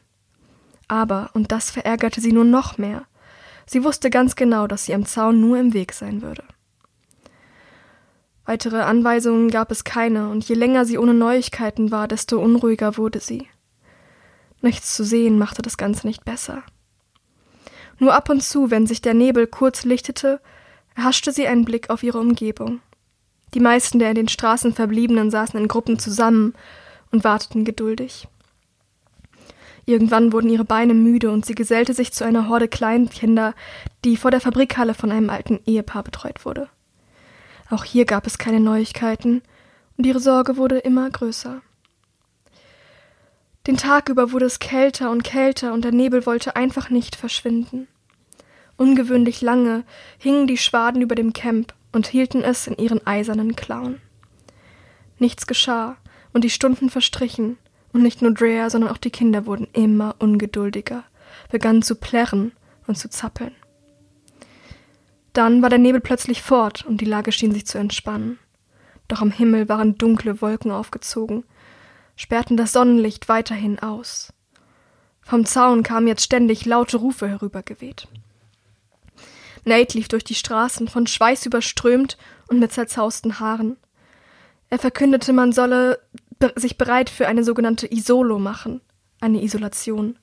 [0.88, 3.06] Aber, und das verärgerte sie nur noch mehr,
[3.66, 6.44] sie wusste ganz genau, dass sie am Zaun nur im Weg sein würde.
[8.46, 13.20] Weitere Anweisungen gab es keine, und je länger sie ohne Neuigkeiten war, desto unruhiger wurde
[13.20, 13.48] sie.
[14.62, 16.64] Nichts zu sehen machte das Ganze nicht besser.
[18.00, 20.42] Nur ab und zu, wenn sich der Nebel kurz lichtete,
[20.96, 22.82] erhaschte sie einen Blick auf ihre Umgebung.
[23.54, 26.54] Die meisten der in den Straßen Verbliebenen saßen in Gruppen zusammen
[27.12, 28.28] und warteten geduldig.
[29.86, 33.54] Irgendwann wurden ihre Beine müde und sie gesellte sich zu einer Horde Kleinkinder,
[34.06, 36.70] die vor der Fabrikhalle von einem alten Ehepaar betreut wurde.
[37.70, 39.42] Auch hier gab es keine Neuigkeiten
[39.98, 41.62] und ihre Sorge wurde immer größer.
[43.68, 47.88] Den Tag über wurde es kälter und kälter und der Nebel wollte einfach nicht verschwinden.
[48.78, 49.84] Ungewöhnlich lange
[50.18, 54.02] hingen die Schwaden über dem Camp und hielten es in ihren eisernen Klauen.
[55.20, 55.96] Nichts geschah,
[56.34, 57.58] und die Stunden verstrichen,
[57.94, 61.04] und nicht nur Drea, sondern auch die Kinder wurden immer ungeduldiger,
[61.52, 62.52] begannen zu plärren
[62.88, 63.56] und zu zappeln.
[65.34, 68.40] Dann war der Nebel plötzlich fort, und die Lage schien sich zu entspannen.
[69.08, 71.44] doch am Himmel waren dunkle Wolken aufgezogen,
[72.16, 74.34] sperrten das Sonnenlicht weiterhin aus.
[75.22, 78.08] Vom Zaun kamen jetzt ständig laute Rufe herübergeweht.
[79.66, 83.78] Nate lief durch die Straßen, von Schweiß überströmt und mit zerzausten Haaren.
[84.70, 86.00] Er verkündete, man solle
[86.56, 88.82] sich bereit für eine sogenannte Isolo machen,
[89.22, 90.18] eine Isolation.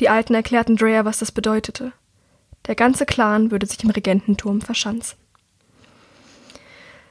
[0.00, 1.92] Die Alten erklärten Dreyer, was das bedeutete.
[2.66, 5.16] Der ganze Clan würde sich im Regententurm verschanzen.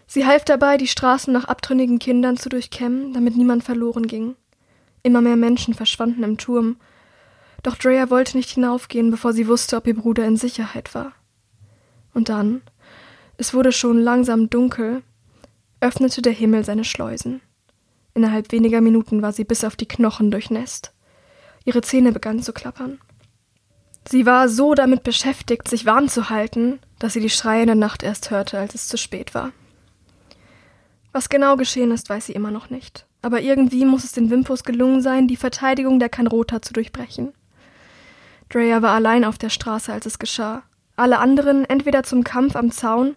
[0.07, 4.35] Sie half dabei, die Straßen nach abtrünnigen Kindern zu durchkämmen, damit niemand verloren ging.
[5.01, 6.77] Immer mehr Menschen verschwanden im Turm,
[7.63, 11.13] doch Dreyer wollte nicht hinaufgehen, bevor sie wusste, ob ihr Bruder in Sicherheit war.
[12.15, 12.61] Und dann,
[13.37, 15.03] es wurde schon langsam dunkel,
[15.81, 17.41] öffnete der Himmel seine Schleusen.
[18.13, 20.93] Innerhalb weniger Minuten war sie bis auf die Knochen durchnässt.
[21.65, 22.99] Ihre Zähne begannen zu klappern.
[24.07, 27.75] Sie war so damit beschäftigt, sich warm zu halten, dass sie die Schreie in der
[27.75, 29.51] Nacht erst hörte, als es zu spät war.
[31.11, 33.05] Was genau geschehen ist, weiß sie immer noch nicht.
[33.21, 37.33] Aber irgendwie muss es den Wimpos gelungen sein, die Verteidigung der Kanrota zu durchbrechen.
[38.47, 40.63] Drea war allein auf der Straße, als es geschah.
[40.95, 43.15] Alle anderen entweder zum Kampf am Zaun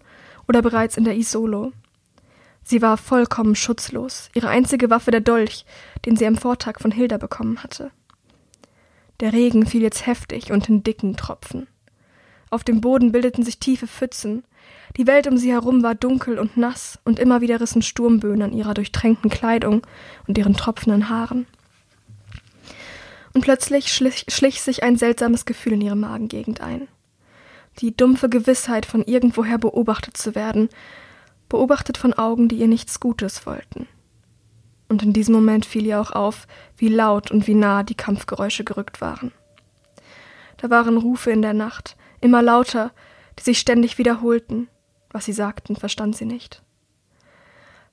[0.48, 1.72] oder bereits in der Isolo.
[2.62, 5.64] Sie war vollkommen schutzlos, ihre einzige Waffe der Dolch,
[6.04, 7.90] den sie am Vortag von Hilda bekommen hatte.
[9.20, 11.66] Der Regen fiel jetzt heftig und in dicken Tropfen.
[12.50, 14.44] Auf dem Boden bildeten sich tiefe Pfützen,
[14.96, 18.52] die Welt um sie herum war dunkel und nass, und immer wieder rissen Sturmböen an
[18.52, 19.86] ihrer durchtränkten Kleidung
[20.26, 21.46] und ihren tropfenden Haaren.
[23.34, 26.88] Und plötzlich schlich, schlich sich ein seltsames Gefühl in ihre Magengegend ein.
[27.78, 30.68] Die dumpfe Gewissheit, von irgendwoher beobachtet zu werden,
[31.48, 33.86] beobachtet von Augen, die ihr nichts Gutes wollten.
[34.88, 38.64] Und in diesem Moment fiel ihr auch auf, wie laut und wie nah die Kampfgeräusche
[38.64, 39.32] gerückt waren.
[40.56, 42.90] Da waren Rufe in der Nacht, immer lauter,
[43.38, 44.68] die sich ständig wiederholten,
[45.10, 46.62] was sie sagten, verstand sie nicht.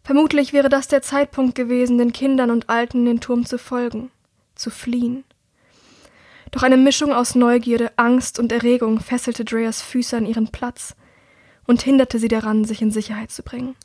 [0.04, 4.12] Vermutlich wäre das der Zeitpunkt gewesen, den Kindern und Alten in den Turm zu folgen,
[4.56, 5.24] zu fliehen.
[6.56, 10.96] Doch eine Mischung aus Neugierde, Angst und Erregung fesselte Dreas Füße an ihren Platz
[11.68, 13.76] und hinderte sie daran, sich in Sicherheit zu bringen.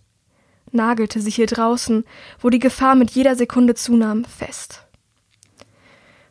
[0.71, 2.05] Nagelte sie hier draußen,
[2.39, 4.87] wo die Gefahr mit jeder Sekunde zunahm, fest.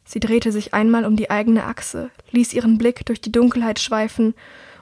[0.06, 4.34] Sie drehte sich einmal um die eigene Achse, ließ ihren Blick durch die Dunkelheit schweifen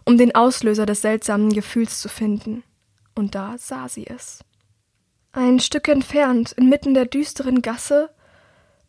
[0.07, 2.63] um den Auslöser des seltsamen Gefühls zu finden.
[3.13, 4.39] Und da sah sie es.
[5.33, 8.09] Ein Stück entfernt, inmitten der düsteren Gasse,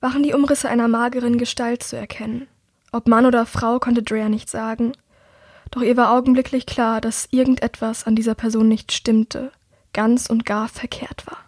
[0.00, 2.46] waren die Umrisse einer mageren Gestalt zu erkennen.
[2.92, 4.92] Ob Mann oder Frau konnte Drea nicht sagen,
[5.70, 9.53] doch ihr war augenblicklich klar, dass irgendetwas an dieser Person nicht stimmte,
[9.92, 11.38] ganz und gar verkehrt war.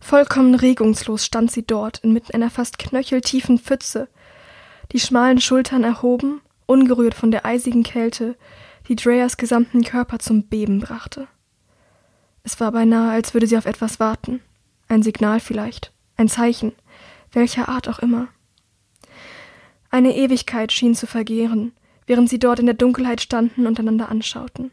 [0.00, 4.08] Vollkommen regungslos stand sie dort inmitten einer fast knöcheltiefen Pfütze,
[4.92, 8.36] die schmalen Schultern erhoben, ungerührt von der eisigen Kälte,
[8.88, 11.28] die Dreas gesamten Körper zum Beben brachte.
[12.42, 14.40] Es war beinahe, als würde sie auf etwas warten.
[14.88, 16.72] Ein Signal vielleicht, ein Zeichen,
[17.32, 18.28] welcher Art auch immer.
[19.90, 21.72] Eine Ewigkeit schien zu vergehren,
[22.06, 24.70] während sie dort in der Dunkelheit standen und einander anschauten.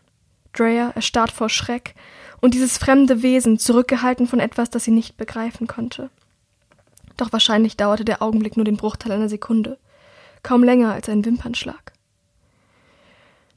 [0.53, 1.95] Drea erstarrt vor Schreck
[2.39, 6.10] und dieses fremde Wesen zurückgehalten von etwas, das sie nicht begreifen konnte.
[7.15, 9.77] Doch wahrscheinlich dauerte der Augenblick nur den Bruchteil einer Sekunde,
[10.43, 11.93] kaum länger als ein Wimpernschlag.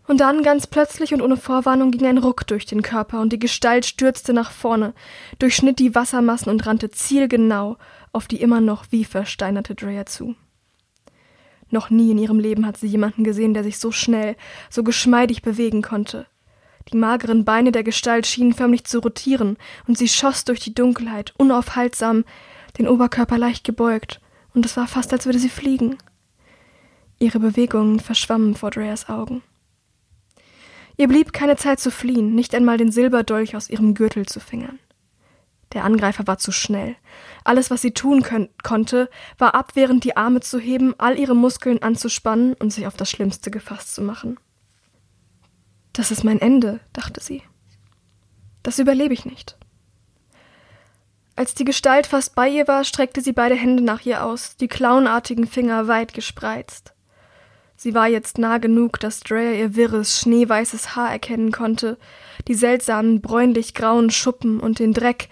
[0.07, 3.39] Und dann, ganz plötzlich und ohne Vorwarnung, ging ein Ruck durch den Körper und die
[3.39, 4.93] Gestalt stürzte nach vorne,
[5.39, 7.77] durchschnitt die Wassermassen und rannte zielgenau
[8.13, 10.35] auf die immer noch wie versteinerte Drea zu.
[11.71, 14.37] Noch nie in ihrem Leben hat sie jemanden gesehen, der sich so schnell,
[14.69, 16.27] so geschmeidig bewegen konnte.
[16.93, 19.57] Die mageren Beine der Gestalt schienen förmlich zu rotieren,
[19.87, 22.25] und sie schoss durch die Dunkelheit, unaufhaltsam,
[22.79, 24.21] den Oberkörper leicht gebeugt,
[24.55, 25.99] und es war fast, als würde sie fliegen.
[27.19, 29.43] Ihre Bewegungen verschwammen vor Dreas Augen.
[30.97, 34.79] Ihr blieb keine Zeit zu fliehen, nicht einmal den Silberdolch aus ihrem Gürtel zu fingern.
[35.73, 36.97] Der Angreifer war zu schnell.
[37.45, 38.25] Alles, was sie tun
[38.63, 43.11] konnte, war abwehrend die Arme zu heben, all ihre Muskeln anzuspannen und sich auf das
[43.11, 44.39] Schlimmste gefasst zu machen.
[45.93, 47.43] Das ist mein Ende, dachte sie.
[48.63, 49.57] Das überlebe ich nicht.
[51.37, 54.69] Als die Gestalt fast bei ihr war, streckte sie beide Hände nach ihr aus, die
[54.69, 56.93] klauenartigen Finger weit gespreizt.
[57.77, 61.97] Sie war jetzt nah genug, dass Drea ihr wirres, schneeweißes Haar erkennen konnte,
[62.47, 65.31] die seltsamen bräunlich-grauen Schuppen und den Dreck,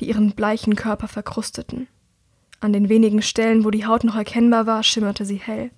[0.00, 1.88] die ihren bleichen Körper verkrusteten.
[2.60, 5.70] An den wenigen Stellen, wo die Haut noch erkennbar war, schimmerte sie hell.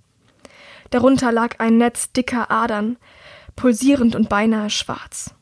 [0.91, 2.97] Darunter lag ein Netz dicker Adern,
[3.57, 5.35] pulsierend und beinahe schwarz.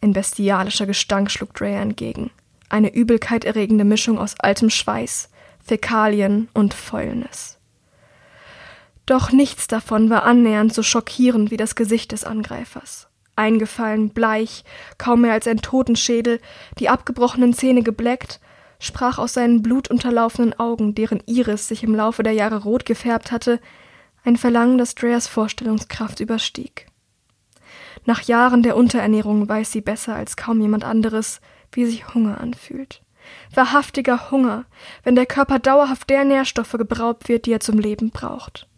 [0.00, 2.30] Ein bestialischer Gestank schlug Drea entgegen.
[2.68, 5.28] Eine übelkeiterregende Mischung aus altem Schweiß,
[5.62, 7.58] Fäkalien und Fäulnis.
[9.06, 13.09] Doch nichts davon war annähernd so schockierend wie das Gesicht des Angreifers.
[13.40, 14.64] Eingefallen, bleich,
[14.98, 16.40] kaum mehr als ein Totenschädel,
[16.78, 18.38] die abgebrochenen Zähne gebleckt,
[18.78, 23.60] sprach aus seinen blutunterlaufenen Augen, deren Iris sich im Laufe der Jahre rot gefärbt hatte,
[24.24, 26.86] ein Verlangen, das Dreas Vorstellungskraft überstieg.
[28.04, 31.40] Nach Jahren der Unterernährung weiß sie besser als kaum jemand anderes,
[31.72, 33.02] wie sich Hunger anfühlt.
[33.54, 34.64] Wahrhaftiger Hunger,
[35.02, 38.69] wenn der Körper dauerhaft der Nährstoffe gebraubt wird, die er zum Leben braucht.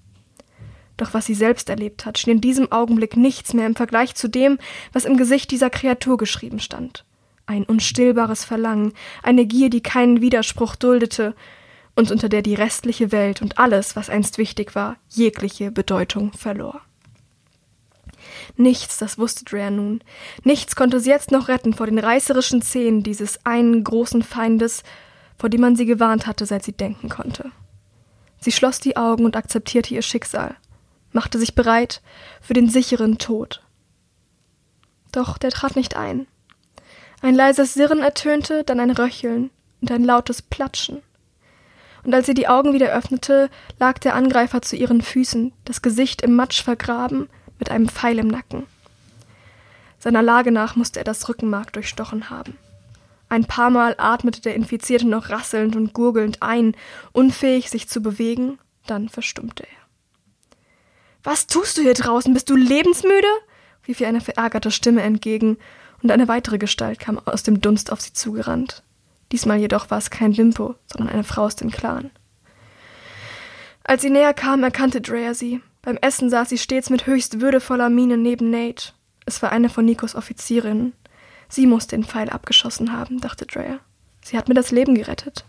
[1.03, 4.29] Doch was sie selbst erlebt hat, schien in diesem Augenblick nichts mehr im Vergleich zu
[4.29, 4.59] dem,
[4.93, 7.05] was im Gesicht dieser Kreatur geschrieben stand.
[7.45, 11.35] Ein unstillbares Verlangen, eine Gier, die keinen Widerspruch duldete
[11.97, 16.81] und unter der die restliche Welt und alles, was einst wichtig war, jegliche Bedeutung verlor.
[18.57, 20.05] Nichts, das wusste Drea nun,
[20.45, 24.85] nichts konnte sie jetzt noch retten vor den reißerischen Zähnen dieses einen großen Feindes,
[25.37, 27.51] vor dem man sie gewarnt hatte, seit sie denken konnte.
[28.39, 30.55] Sie schloss die Augen und akzeptierte ihr Schicksal,
[31.13, 32.01] machte sich bereit
[32.41, 33.63] für den sicheren Tod.
[35.13, 36.27] Doch der trat nicht ein.
[37.21, 41.03] Ein leises Sirren ertönte, dann ein Röcheln und ein lautes Platschen.
[42.05, 43.49] Und als sie die Augen wieder öffnete,
[43.79, 48.27] lag der Angreifer zu ihren Füßen, das Gesicht im Matsch vergraben, mit einem Pfeil im
[48.27, 48.67] Nacken.
[50.01, 52.59] Seiner Lage nach musste er das Rückenmark durchstochen haben.
[53.29, 56.75] Ein paar Mal atmete der Infizierte noch rasselnd und gurgelnd ein,
[57.13, 59.82] unfähig, sich zu bewegen, dann verstummte er.
[61.23, 62.35] Was tust du hier draußen?
[62.35, 63.29] Bist du lebensmüde?
[63.87, 65.59] rief ihr eine verärgerte Stimme entgegen,
[66.03, 68.83] und eine weitere Gestalt kam aus dem Dunst auf sie zugerannt.
[69.31, 72.11] Diesmal jedoch war es kein Wimpo, sondern eine Frau aus dem Clan.
[73.85, 75.61] Als sie näher kam, erkannte Drea sie.
[75.81, 78.93] Beim Essen saß sie stets mit höchst würdevoller Miene neben Nate.
[79.27, 80.93] Es war eine von Nikos Offizierinnen.
[81.49, 83.79] Sie muss den Pfeil abgeschossen haben, dachte Drea.
[84.25, 85.45] Sie hat mir das Leben gerettet.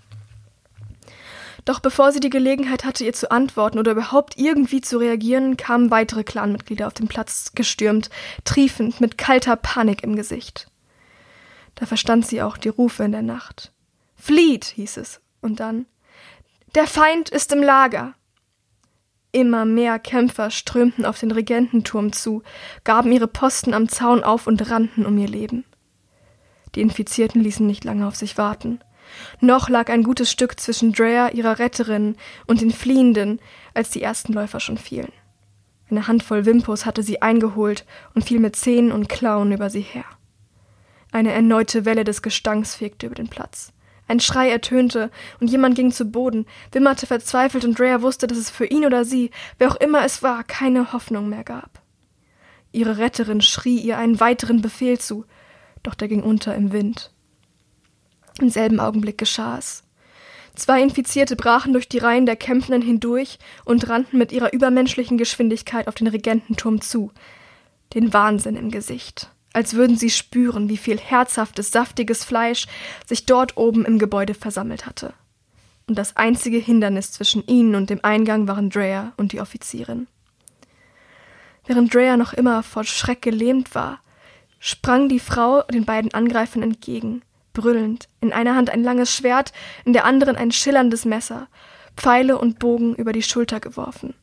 [1.65, 5.91] Doch bevor sie die Gelegenheit hatte, ihr zu antworten oder überhaupt irgendwie zu reagieren, kamen
[5.91, 8.10] weitere Clanmitglieder auf den Platz gestürmt,
[8.43, 10.67] triefend, mit kalter Panik im Gesicht.
[11.76, 13.71] Da verstand sie auch die Rufe in der Nacht.
[14.15, 15.86] Flieht, hieß es, und dann
[16.76, 18.13] Der Feind ist im Lager.
[19.32, 22.43] Immer mehr Kämpfer strömten auf den Regententurm zu,
[22.84, 25.65] gaben ihre Posten am Zaun auf und rannten um ihr Leben.
[26.76, 28.80] Die Infizierten ließen nicht lange auf sich warten.
[29.39, 32.15] Noch lag ein gutes Stück zwischen Drea, ihrer Retterin,
[32.47, 33.39] und den Fliehenden,
[33.73, 35.12] als die ersten Läufer schon fielen.
[35.89, 40.06] Eine Handvoll Wimpos hatte sie eingeholt und fiel mit Zähnen und Klauen über sie her.
[41.12, 43.71] Eine erneute Welle des Gestanks fegte über den Platz.
[44.08, 48.49] Ein Schrei ertönte, und jemand ging zu Boden, wimmerte verzweifelt, und Drea wusste, dass es
[48.49, 51.82] für ihn oder sie, wer auch immer es war, keine Hoffnung mehr gab.
[52.71, 55.26] Ihre Retterin schrie ihr einen weiteren Befehl zu,
[55.84, 57.12] doch der ging unter im Wind.
[58.39, 59.84] Im selben Augenblick geschah es.
[60.56, 65.88] Zwei Infizierte brachen durch die Reihen der Kämpfenden hindurch und rannten mit ihrer übermenschlichen Geschwindigkeit
[65.88, 67.12] auf den Regententurm zu,
[67.93, 72.65] den Wahnsinn im Gesicht als würden sie spüren, wie viel herzhaftes, saftiges Fleisch
[73.06, 75.13] sich dort oben im Gebäude versammelt hatte.
[75.88, 80.08] Und das einzige Hindernis zwischen ihnen und dem Eingang waren Drea und die Offizierin.
[81.65, 84.00] Während Drea noch immer vor Schreck gelähmt war,
[84.60, 87.22] sprang die Frau den beiden Angreifern entgegen,
[87.54, 89.54] brüllend, in einer Hand ein langes Schwert,
[89.86, 91.48] in der anderen ein schillerndes Messer,
[91.96, 94.16] Pfeile und Bogen über die Schulter geworfen.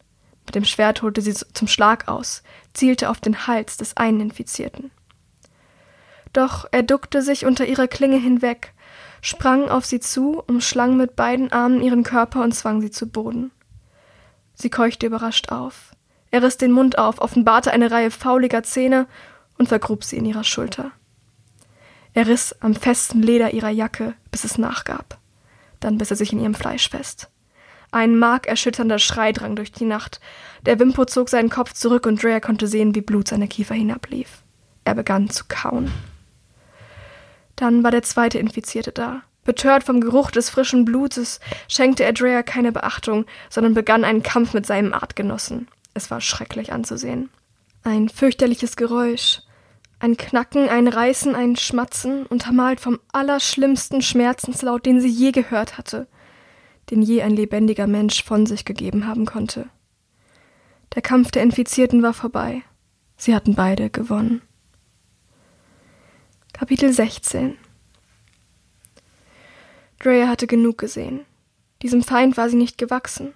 [0.46, 2.42] Mit dem Schwert holte sie zum Schlag aus,
[2.74, 4.90] zielte auf den Hals des einen Infizierten.
[6.32, 8.72] Doch er duckte sich unter ihrer Klinge hinweg,
[9.22, 13.50] sprang auf sie zu, umschlang mit beiden Armen ihren Körper und zwang sie zu Boden.
[14.54, 15.92] Sie keuchte überrascht auf.
[16.30, 19.06] Er riss den Mund auf, offenbarte eine Reihe fauliger Zähne
[19.58, 20.92] und vergrub sie in ihrer Schulter.
[22.14, 25.18] Er riss am festen Leder ihrer Jacke, bis es nachgab.
[25.78, 27.30] Dann biss er sich in ihrem Fleisch fest.
[27.92, 30.20] Ein markerschütternder Schrei drang durch die Nacht.
[30.64, 34.42] Der Wimpo zog seinen Kopf zurück und Drea konnte sehen, wie Blut seine Kiefer hinablief.
[34.84, 35.90] Er begann zu kauen.
[37.56, 39.22] Dann war der zweite Infizierte da.
[39.44, 44.54] Betört vom Geruch des frischen Blutes schenkte er Drea keine Beachtung, sondern begann einen Kampf
[44.54, 45.68] mit seinem Artgenossen.
[45.94, 47.30] Es war schrecklich anzusehen.
[47.82, 49.40] Ein fürchterliches Geräusch,
[50.00, 56.08] ein Knacken, ein Reißen, ein Schmatzen, untermalt vom allerschlimmsten Schmerzenslaut, den sie je gehört hatte,
[56.90, 59.68] den je ein lebendiger Mensch von sich gegeben haben konnte.
[60.94, 62.62] Der Kampf der Infizierten war vorbei.
[63.16, 64.40] Sie hatten beide gewonnen.
[66.54, 67.56] Kapitel 16
[69.98, 71.20] Drea hatte genug gesehen.
[71.82, 73.34] Diesem Feind war sie nicht gewachsen.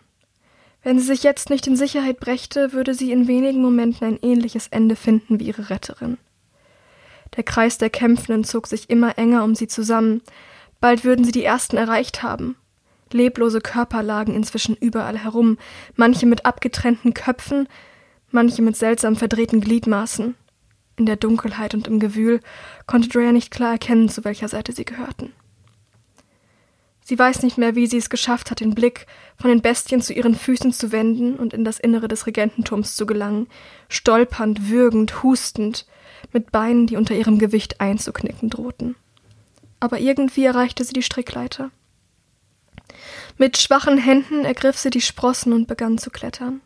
[0.83, 4.69] Wenn sie sich jetzt nicht in Sicherheit brächte, würde sie in wenigen Momenten ein ähnliches
[4.69, 6.19] Ende finden wie ihre Retterin.
[7.37, 10.23] Der Kreis der Kämpfenden zog sich immer enger um sie zusammen.
[10.81, 12.57] Bald würden sie die ersten erreicht haben.
[13.13, 15.59] Leblose Körper lagen inzwischen überall herum,
[15.95, 17.69] manche mit abgetrennten Köpfen,
[18.31, 20.35] manche mit seltsam verdrehten Gliedmaßen.
[20.97, 22.41] In der Dunkelheit und im Gewühl
[22.87, 25.33] konnte Drea nicht klar erkennen, zu welcher Seite sie gehörten.
[27.07, 30.15] Sie weiß nicht mehr, wie sie es geschafft hat, den Blick von den Bestien zu
[30.15, 33.47] ihren Füßen zu wenden und in das Innere des Regententurms zu gelangen,
[33.89, 35.87] stolpernd, würgend, hustend,
[36.33, 38.97] mit Beinen, die unter ihrem Gewicht einzuknicken drohten.
[39.81, 41.71] Aber irgendwie erreichte sie die Strickleiter.
[43.37, 46.61] Mit schwachen Händen ergriff sie die Sprossen und begann zu klettern.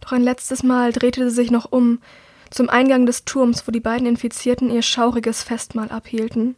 [0.00, 2.00] Doch ein letztes Mal drehte sie sich noch um,
[2.50, 6.56] zum Eingang des Turms, wo die beiden Infizierten ihr schauriges Festmahl abhielten,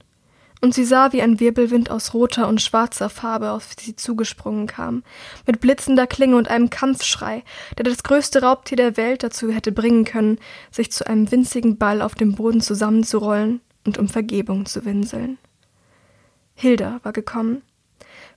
[0.64, 5.04] und sie sah, wie ein Wirbelwind aus roter und schwarzer Farbe auf sie zugesprungen kam,
[5.46, 7.44] mit blitzender Klinge und einem Kampfschrei,
[7.76, 10.38] der das größte Raubtier der Welt dazu hätte bringen können,
[10.70, 15.36] sich zu einem winzigen Ball auf dem Boden zusammenzurollen und um Vergebung zu winseln.
[16.54, 17.60] Hilda war gekommen,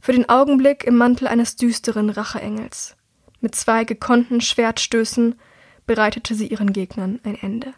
[0.02, 2.98] für den Augenblick im Mantel eines düsteren Racheengels.
[3.40, 5.36] Mit zwei gekonnten Schwertstößen
[5.86, 7.74] bereitete sie ihren Gegnern ein Ende.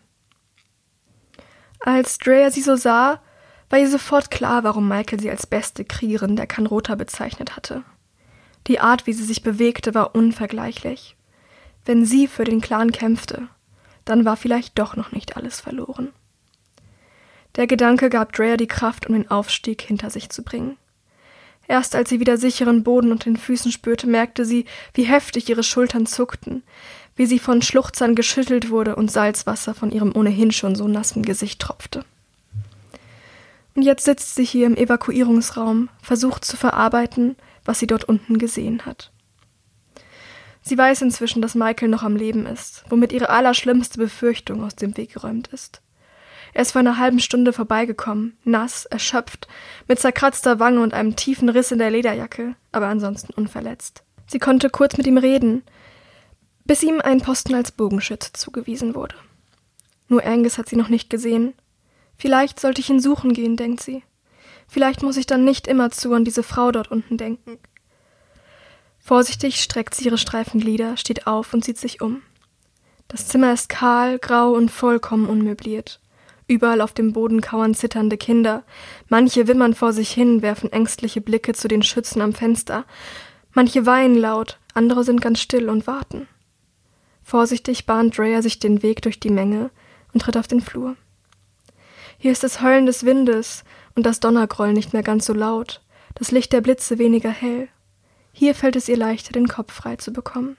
[1.81, 3.21] Als Drea sie so sah,
[3.69, 7.83] war ihr sofort klar, warum Michael sie als beste Kriegerin der Kanrota bezeichnet hatte.
[8.67, 11.15] Die Art, wie sie sich bewegte, war unvergleichlich.
[11.85, 13.47] Wenn sie für den Clan kämpfte,
[14.05, 16.09] dann war vielleicht doch noch nicht alles verloren.
[17.55, 20.77] Der Gedanke gab Drea die Kraft, um den Aufstieg hinter sich zu bringen.
[21.67, 25.63] Erst als sie wieder sicheren Boden unter den Füßen spürte, merkte sie, wie heftig ihre
[25.63, 26.63] Schultern zuckten,
[27.15, 31.59] wie sie von Schluchzern geschüttelt wurde und Salzwasser von ihrem ohnehin schon so nassen Gesicht
[31.61, 32.05] tropfte.
[33.79, 38.85] Und jetzt sitzt sie hier im Evakuierungsraum, versucht zu verarbeiten, was sie dort unten gesehen
[38.85, 39.13] hat.
[40.61, 44.97] Sie weiß inzwischen, dass Michael noch am Leben ist, womit ihre allerschlimmste Befürchtung aus dem
[44.97, 45.81] Weg geräumt ist.
[46.53, 49.47] Er ist vor einer halben Stunde vorbeigekommen, nass, erschöpft,
[49.87, 54.03] mit zerkratzter Wange und einem tiefen Riss in der Lederjacke, aber ansonsten unverletzt.
[54.27, 55.63] Sie konnte kurz mit ihm reden,
[56.65, 59.15] bis ihm ein Posten als Bogenschütze zugewiesen wurde.
[60.09, 61.53] Nur Angus hat sie noch nicht gesehen.
[62.19, 64.03] Vielleicht sollte ich ihn suchen gehen, denkt sie.
[64.67, 67.57] Vielleicht muss ich dann nicht immerzu an diese Frau dort unten denken.
[68.99, 72.21] Vorsichtig streckt sie ihre streifen Glieder, steht auf und sieht sich um.
[73.07, 76.01] Das Zimmer ist kahl, grau und vollkommen unmöbliert.
[76.45, 78.63] Überall auf dem Boden kauern zitternde Kinder.
[79.07, 82.85] Manche wimmern vor sich hin, werfen ängstliche Blicke zu den Schützen am Fenster.
[83.53, 86.27] Manche weinen laut, andere sind ganz still und warten.
[87.23, 89.71] Vorsichtig bahnt Drea sich den Weg durch die Menge
[90.13, 90.97] und tritt auf den Flur.
[92.21, 93.63] Hier ist das Heulen des Windes
[93.95, 95.81] und das Donnergrollen nicht mehr ganz so laut,
[96.15, 97.69] das Licht der Blitze weniger hell.
[98.33, 100.57] Hier fällt es ihr leichter, den Kopf frei zu bekommen.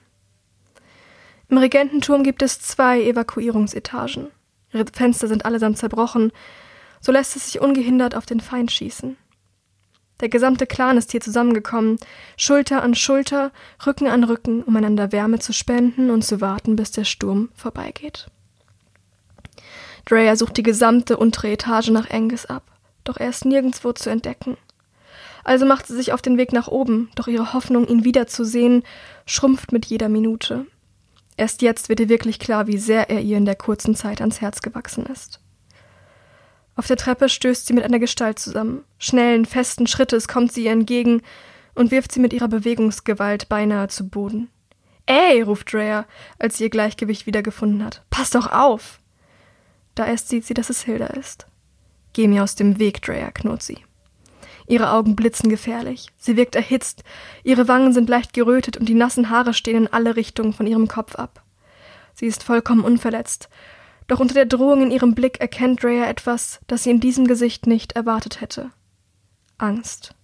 [1.51, 4.29] Im Regententurm gibt es zwei Evakuierungsetagen.
[4.73, 6.33] Ihre Fenster sind allesamt zerbrochen,
[7.03, 9.18] so lässt es sich ungehindert auf den Feind schießen.
[10.20, 11.99] Der gesamte Clan ist hier zusammengekommen,
[12.38, 13.53] Schulter an Schulter,
[13.85, 18.29] Rücken an Rücken, um einander Wärme zu spenden und zu warten, bis der Sturm vorbeigeht.
[20.05, 22.65] Drea sucht die gesamte untere Etage nach Angus ab,
[23.05, 24.57] doch er ist nirgendwo zu entdecken.
[25.45, 28.83] Also macht sie sich auf den Weg nach oben, doch ihre Hoffnung, ihn wiederzusehen,
[29.27, 30.67] schrumpft mit jeder Minute.
[31.37, 34.41] Erst jetzt wird ihr wirklich klar, wie sehr er ihr in der kurzen Zeit ans
[34.41, 35.41] Herz gewachsen ist.
[36.77, 38.85] Auf der Treppe stößt sie mit einer Gestalt zusammen.
[38.99, 41.23] Schnellen, festen Schrittes kommt sie ihr entgegen
[41.75, 44.49] und wirft sie mit ihrer Bewegungsgewalt beinahe zu Boden.
[45.07, 46.07] Ey, ruft Drea,
[46.39, 48.03] als sie ihr Gleichgewicht wiedergefunden hat.
[48.11, 49.00] Pass doch auf!
[50.01, 51.47] Da erst sieht sie, dass es Hilda ist.
[52.15, 53.85] Geh mir aus dem Weg, Drea, knurrt sie.
[54.67, 56.07] Ihre Augen blitzen gefährlich.
[56.17, 57.05] Sie wirkt erhitzt.
[57.45, 60.89] Ihre Wangen sind leicht gerötet und die nassen Haare stehen in alle Richtungen von ihrem
[60.89, 61.43] Kopf ab.
[62.15, 63.51] Sie ist vollkommen unverletzt.
[64.07, 67.67] Doch unter der Drohung in ihrem Blick erkennt Drea etwas, das sie in diesem Gesicht
[67.67, 68.71] nicht erwartet hätte.
[69.59, 70.15] Angst.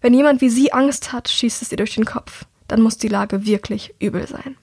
[0.00, 2.46] Wenn jemand wie sie Angst hat, schießt es ihr durch den Kopf.
[2.66, 4.56] Dann muss die Lage wirklich übel sein.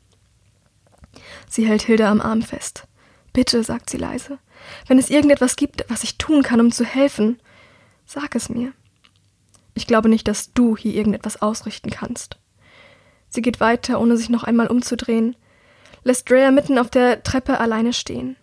[1.48, 2.88] Sie hält Hilda am Arm fest.
[3.34, 4.38] Bitte, sagt sie leise,
[4.88, 7.40] wenn es irgendetwas gibt, was ich tun kann, um zu helfen,
[8.06, 8.74] sag es mir.
[9.74, 12.38] Ich glaube nicht, dass du hier irgendetwas ausrichten kannst.
[13.30, 15.36] Sie geht weiter, ohne sich noch einmal umzudrehen,
[16.04, 18.36] lässt Drea mitten auf der Treppe alleine stehen.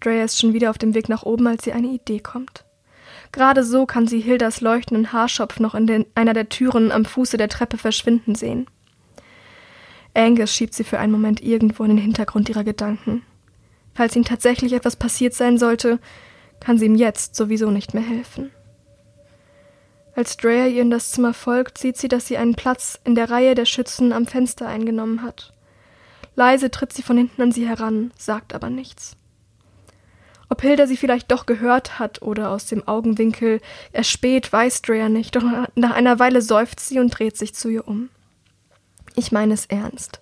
[0.00, 2.64] Drea ist schon wieder auf dem Weg nach oben, als sie eine Idee kommt.
[3.30, 7.36] Gerade so kann sie Hildas leuchtenden Haarschopf noch in den, einer der Türen am Fuße
[7.36, 8.66] der Treppe verschwinden sehen.
[10.14, 13.22] Angus schiebt sie für einen Moment irgendwo in den Hintergrund ihrer Gedanken.
[13.96, 15.98] Falls ihm tatsächlich etwas passiert sein sollte,
[16.60, 18.50] kann sie ihm jetzt sowieso nicht mehr helfen.
[20.14, 23.30] Als Drea ihr in das Zimmer folgt, sieht sie, dass sie einen Platz in der
[23.30, 25.54] Reihe der Schützen am Fenster eingenommen hat.
[26.34, 29.16] Leise tritt sie von hinten an sie heran, sagt aber nichts.
[30.50, 33.60] Ob Hilda sie vielleicht doch gehört hat oder aus dem Augenwinkel
[33.92, 35.42] erspäht, weiß Drea nicht, doch
[35.74, 38.10] nach einer Weile seufzt sie und dreht sich zu ihr um.
[39.18, 40.20] Ich meine es ernst.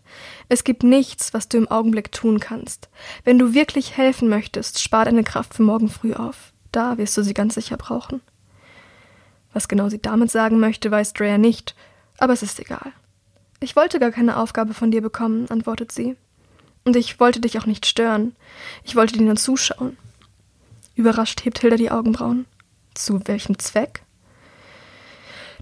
[0.48, 2.88] Es gibt nichts, was du im Augenblick tun kannst.
[3.24, 6.52] Wenn du wirklich helfen möchtest, spar deine Kraft für morgen früh auf.
[6.70, 8.20] Da wirst du sie ganz sicher brauchen.
[9.52, 11.74] Was genau sie damit sagen möchte, weiß Drea nicht,
[12.18, 12.92] aber es ist egal.
[13.58, 16.16] Ich wollte gar keine Aufgabe von dir bekommen, antwortet sie.
[16.84, 18.36] Und ich wollte dich auch nicht stören.
[18.84, 19.96] Ich wollte dir nur zuschauen.
[20.94, 22.46] Überrascht hebt Hilda die Augenbrauen.
[22.94, 24.03] Zu welchem Zweck?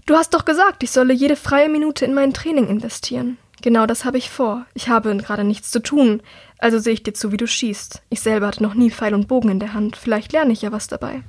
[0.05, 3.37] Du hast doch gesagt, ich solle jede freie Minute in mein Training investieren.
[3.61, 4.65] Genau das habe ich vor.
[4.73, 6.21] Ich habe gerade nichts zu tun.
[6.57, 8.01] Also sehe ich dir zu, wie du schießt.
[8.09, 9.95] Ich selber hatte noch nie Pfeil und Bogen in der Hand.
[9.95, 11.23] Vielleicht lerne ich ja was dabei.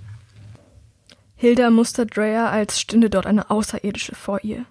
[1.36, 4.64] Hilda mustert Drea, als stünde dort eine Außerirdische vor ihr.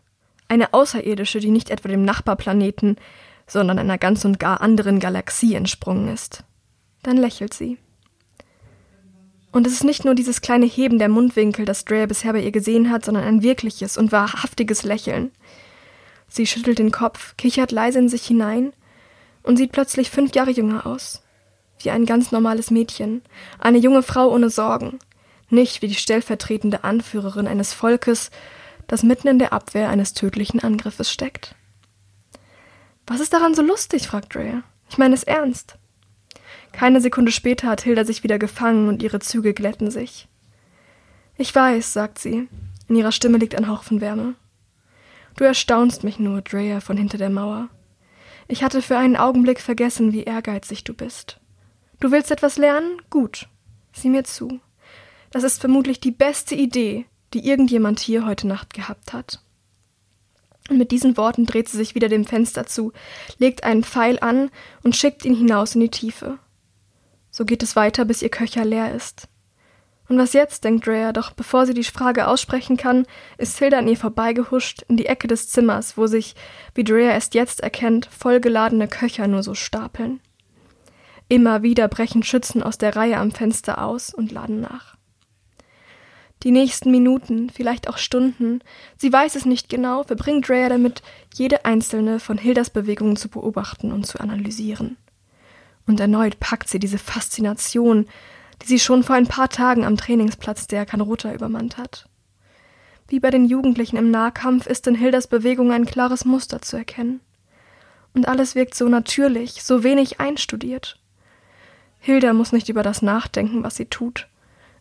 [0.49, 2.97] Eine Außerirdische, die nicht etwa dem Nachbarplaneten,
[3.47, 6.43] sondern einer ganz und gar anderen Galaxie entsprungen ist.
[7.03, 7.77] Dann lächelt sie.
[9.53, 12.51] Und es ist nicht nur dieses kleine Heben der Mundwinkel, das Drea bisher bei ihr
[12.51, 15.31] gesehen hat, sondern ein wirkliches und wahrhaftiges Lächeln.
[16.27, 18.73] Sie schüttelt den Kopf, kichert leise in sich hinein
[19.43, 21.21] und sieht plötzlich fünf Jahre jünger aus.
[21.77, 23.21] Wie ein ganz normales Mädchen,
[23.59, 24.97] eine junge Frau ohne Sorgen,
[25.49, 28.31] nicht wie die stellvertretende Anführerin eines Volkes,
[28.87, 31.53] das mitten in der Abwehr eines tödlichen Angriffes steckt.
[33.05, 34.07] Was ist daran so lustig?
[34.07, 34.63] fragt Drea.
[34.89, 35.77] Ich meine es ernst.
[36.73, 40.27] Keine Sekunde später hat Hilda sich wieder gefangen und ihre Züge glätten sich.
[41.37, 42.49] Ich weiß, sagt sie.
[42.89, 44.35] In ihrer Stimme liegt ein Hauch von Wärme.
[45.37, 47.69] Du erstaunst mich nur, Drea von hinter der Mauer.
[48.47, 51.39] Ich hatte für einen Augenblick vergessen, wie ehrgeizig du bist.
[51.99, 53.01] Du willst etwas lernen?
[53.09, 53.47] Gut.
[53.93, 54.59] Sieh mir zu.
[55.31, 59.39] Das ist vermutlich die beste Idee, die irgendjemand hier heute Nacht gehabt hat.
[60.69, 62.93] Und mit diesen Worten dreht sie sich wieder dem Fenster zu,
[63.37, 64.49] legt einen Pfeil an
[64.83, 66.39] und schickt ihn hinaus in die Tiefe.
[67.33, 69.27] So geht es weiter, bis ihr Köcher leer ist.
[70.07, 73.07] Und was jetzt, denkt Drea, doch bevor sie die Frage aussprechen kann,
[73.39, 76.35] ist Hilda an ihr vorbeigehuscht in die Ecke des Zimmers, wo sich,
[76.75, 80.19] wie Drea erst jetzt erkennt, vollgeladene Köcher nur so stapeln.
[81.27, 84.95] Immer wieder brechen Schützen aus der Reihe am Fenster aus und laden nach.
[86.43, 88.59] Die nächsten Minuten, vielleicht auch Stunden,
[88.95, 91.01] sie weiß es nicht genau, verbringt Drea damit,
[91.33, 94.97] jede einzelne von Hildas Bewegungen zu beobachten und zu analysieren.
[95.85, 98.07] Und erneut packt sie diese Faszination,
[98.61, 102.07] die sie schon vor ein paar Tagen am Trainingsplatz der Kanrota übermannt hat.
[103.07, 107.19] Wie bei den Jugendlichen im Nahkampf ist in Hildas Bewegung ein klares Muster zu erkennen.
[108.13, 110.99] Und alles wirkt so natürlich, so wenig einstudiert.
[111.99, 114.27] Hilda muss nicht über das nachdenken, was sie tut.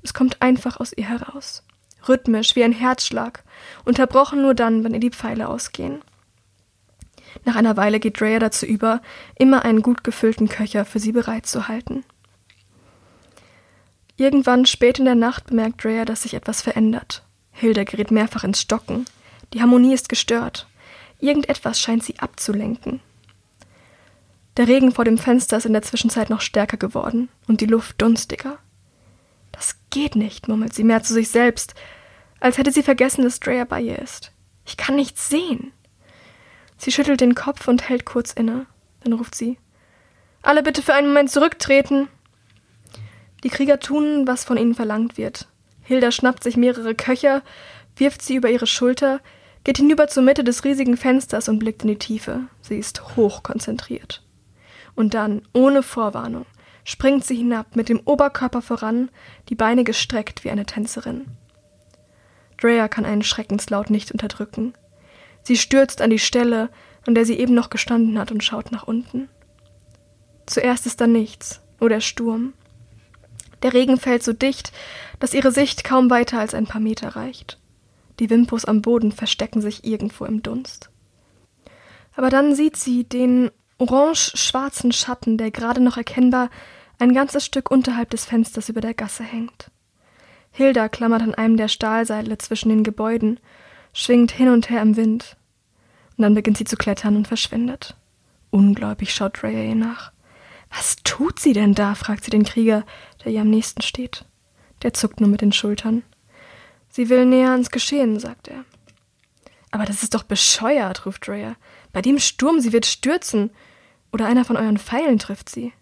[0.02, 1.64] Es kommt einfach aus ihr heraus.
[2.08, 3.44] Rhythmisch wie ein Herzschlag,
[3.84, 6.02] unterbrochen nur dann, wenn ihr die Pfeile ausgehen.
[7.44, 9.02] Nach einer Weile geht Drea dazu über,
[9.38, 12.04] immer einen gut gefüllten Köcher für sie bereitzuhalten.
[14.16, 17.24] Irgendwann spät in der Nacht bemerkt Drea, dass sich etwas verändert.
[17.52, 19.04] Hilda gerät mehrfach ins Stocken.
[19.52, 20.66] Die Harmonie ist gestört.
[21.18, 23.00] Irgendetwas scheint sie abzulenken.
[24.56, 28.00] Der Regen vor dem Fenster ist in der Zwischenzeit noch stärker geworden und die Luft
[28.02, 28.58] dunstiger.
[29.50, 31.74] Das geht nicht, murmelt sie mehr zu sich selbst,
[32.40, 34.32] als hätte sie vergessen, dass Drea bei ihr ist.
[34.66, 35.72] Ich kann nichts sehen.
[36.82, 38.66] Sie schüttelt den Kopf und hält kurz inne.
[39.04, 39.56] Dann ruft sie
[40.42, 42.08] Alle bitte für einen Moment zurücktreten.
[43.44, 45.46] Die Krieger tun, was von ihnen verlangt wird.
[45.82, 47.42] Hilda schnappt sich mehrere Köcher,
[47.94, 49.20] wirft sie über ihre Schulter,
[49.62, 52.48] geht hinüber zur Mitte des riesigen Fensters und blickt in die Tiefe.
[52.62, 54.24] Sie ist hochkonzentriert.
[54.96, 56.46] Und dann, ohne Vorwarnung,
[56.82, 59.08] springt sie hinab, mit dem Oberkörper voran,
[59.50, 61.26] die Beine gestreckt wie eine Tänzerin.
[62.60, 64.74] Drea kann einen Schreckenslaut nicht unterdrücken.
[65.42, 66.70] Sie stürzt an die Stelle,
[67.06, 69.28] an der sie eben noch gestanden hat und schaut nach unten.
[70.46, 72.52] Zuerst ist da nichts, nur der Sturm.
[73.62, 74.72] Der Regen fällt so dicht,
[75.20, 77.58] dass ihre Sicht kaum weiter als ein paar Meter reicht.
[78.18, 80.90] Die Wimpus am Boden verstecken sich irgendwo im Dunst.
[82.14, 86.50] Aber dann sieht sie den orange-schwarzen Schatten, der gerade noch erkennbar
[86.98, 89.70] ein ganzes Stück unterhalb des Fensters über der Gasse hängt.
[90.50, 93.40] Hilda klammert an einem der Stahlseile zwischen den Gebäuden
[93.92, 95.36] schwingt hin und her im Wind.
[96.16, 97.96] Und dann beginnt sie zu klettern und verschwindet.
[98.50, 100.12] Ungläubig schaut Drea ihr nach.
[100.70, 101.94] Was tut sie denn da?
[101.94, 102.84] fragt sie den Krieger,
[103.24, 104.24] der ihr am nächsten steht.
[104.82, 106.02] Der zuckt nur mit den Schultern.
[106.88, 108.64] Sie will näher ans Geschehen, sagt er.
[109.70, 111.56] Aber das ist doch bescheuert, ruft Drea.
[111.92, 113.50] Bei dem Sturm, sie wird stürzen.
[114.12, 115.72] Oder einer von euren Pfeilen trifft sie.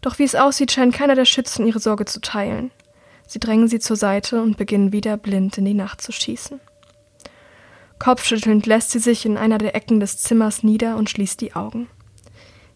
[0.00, 2.70] Doch wie es aussieht, scheint keiner der Schützen ihre Sorge zu teilen.
[3.26, 6.60] Sie drängen sie zur Seite und beginnen wieder blind in die Nacht zu schießen.
[7.98, 11.88] Kopfschüttelnd lässt sie sich in einer der Ecken des Zimmers nieder und schließt die Augen.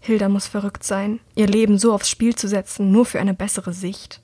[0.01, 3.73] Hilda muss verrückt sein, ihr Leben so aufs Spiel zu setzen, nur für eine bessere
[3.73, 4.21] Sicht.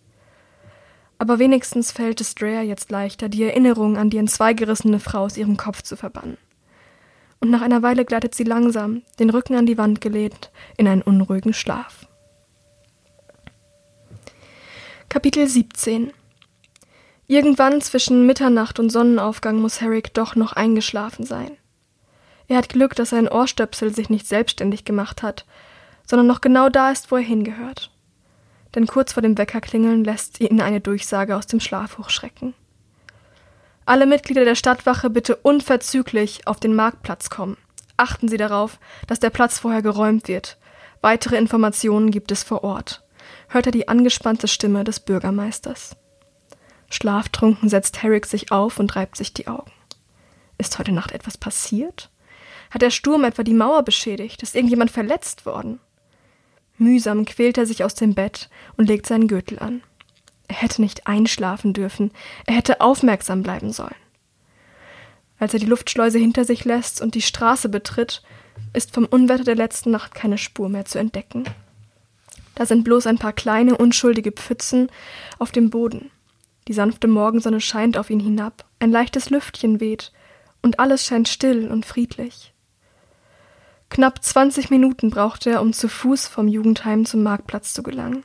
[1.19, 5.57] Aber wenigstens fällt es Drea jetzt leichter, die Erinnerung an die entzweigerissene Frau aus ihrem
[5.57, 6.37] Kopf zu verbannen.
[7.41, 11.03] und nach einer Weile gleitet sie langsam, den Rücken an die Wand gelehnt, in einen
[11.03, 12.09] unruhigen Schlaf.
[15.09, 16.13] Kapitel 17
[17.31, 21.51] Irgendwann zwischen Mitternacht und Sonnenaufgang muss Herrick doch noch eingeschlafen sein.
[22.49, 25.45] Er hat Glück, dass sein Ohrstöpsel sich nicht selbstständig gemacht hat,
[26.07, 27.91] sondern noch genau da ist, wo er hingehört.
[28.75, 32.55] Denn kurz vor dem Weckerklingeln lässt ihn eine Durchsage aus dem Schlaf hochschrecken.
[33.85, 37.59] Alle Mitglieder der Stadtwache bitte unverzüglich auf den Marktplatz kommen.
[37.99, 40.57] Achten Sie darauf, dass der Platz vorher geräumt wird.
[41.03, 43.03] Weitere Informationen gibt es vor Ort.
[43.49, 45.95] Hört er die angespannte Stimme des Bürgermeisters.
[46.91, 49.71] Schlaftrunken setzt Herrick sich auf und reibt sich die Augen.
[50.57, 52.11] Ist heute Nacht etwas passiert?
[52.71, 54.43] Hat der Sturm etwa die Mauer beschädigt?
[54.43, 55.81] Ist irgendjemand verletzt worden?
[56.77, 59.83] Mühsam quält er sich aus dem Bett und legt seinen Gürtel an.
[60.49, 62.11] Er hätte nicht einschlafen dürfen,
[62.47, 63.95] er hätte aufmerksam bleiben sollen.
[65.39, 68.23] Als er die Luftschleuse hinter sich lässt und die Straße betritt,
[68.73, 71.45] ist vom Unwetter der letzten Nacht keine Spur mehr zu entdecken.
[72.55, 74.91] Da sind bloß ein paar kleine, unschuldige Pfützen
[75.39, 76.11] auf dem Boden.
[76.69, 80.13] Die sanfte Morgensonne scheint auf ihn hinab, ein leichtes Lüftchen weht,
[80.61, 82.53] und alles scheint still und friedlich.
[83.89, 88.23] Knapp zwanzig Minuten brauchte er, um zu Fuß vom Jugendheim zum Marktplatz zu gelangen.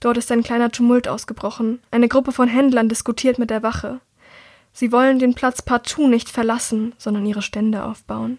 [0.00, 1.80] Dort ist ein kleiner Tumult ausgebrochen.
[1.90, 4.00] Eine Gruppe von Händlern diskutiert mit der Wache.
[4.74, 8.38] Sie wollen den Platz partout nicht verlassen, sondern ihre Stände aufbauen.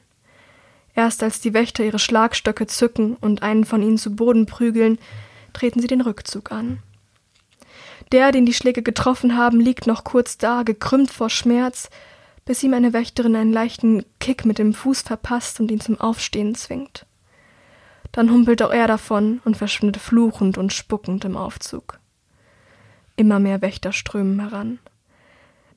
[0.94, 5.00] Erst als die Wächter ihre Schlagstöcke zücken und einen von ihnen zu Boden prügeln,
[5.54, 6.84] treten sie den Rückzug an.
[8.12, 11.90] Der, den die Schläge getroffen haben, liegt noch kurz da, gekrümmt vor Schmerz,
[12.46, 16.54] bis ihm eine Wächterin einen leichten Kick mit dem Fuß verpasst und ihn zum Aufstehen
[16.54, 17.06] zwingt.
[18.12, 22.00] Dann humpelt auch er davon und verschwindet fluchend und spuckend im Aufzug.
[23.16, 24.80] Immer mehr Wächter strömen heran.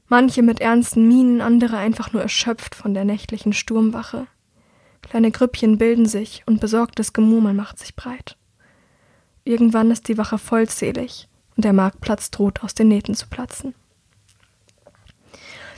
[0.09, 4.27] Manche mit ernsten Mienen, andere einfach nur erschöpft von der nächtlichen Sturmwache.
[5.03, 8.37] Kleine Grüppchen bilden sich und besorgtes Gemurmel macht sich breit.
[9.45, 13.75] Irgendwann ist die Wache vollzählig und der Marktplatz droht aus den Nähten zu platzen.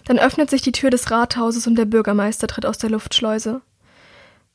[0.04, 3.62] Dann öffnet sich die Tür des Rathauses und der Bürgermeister tritt aus der Luftschleuse.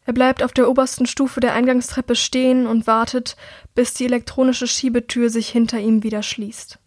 [0.05, 3.38] Er bleibt auf der obersten Stufe der Eingangstreppe stehen und wartet,
[3.73, 6.78] bis die elektronische Schiebetür sich hinter ihm wieder schließt.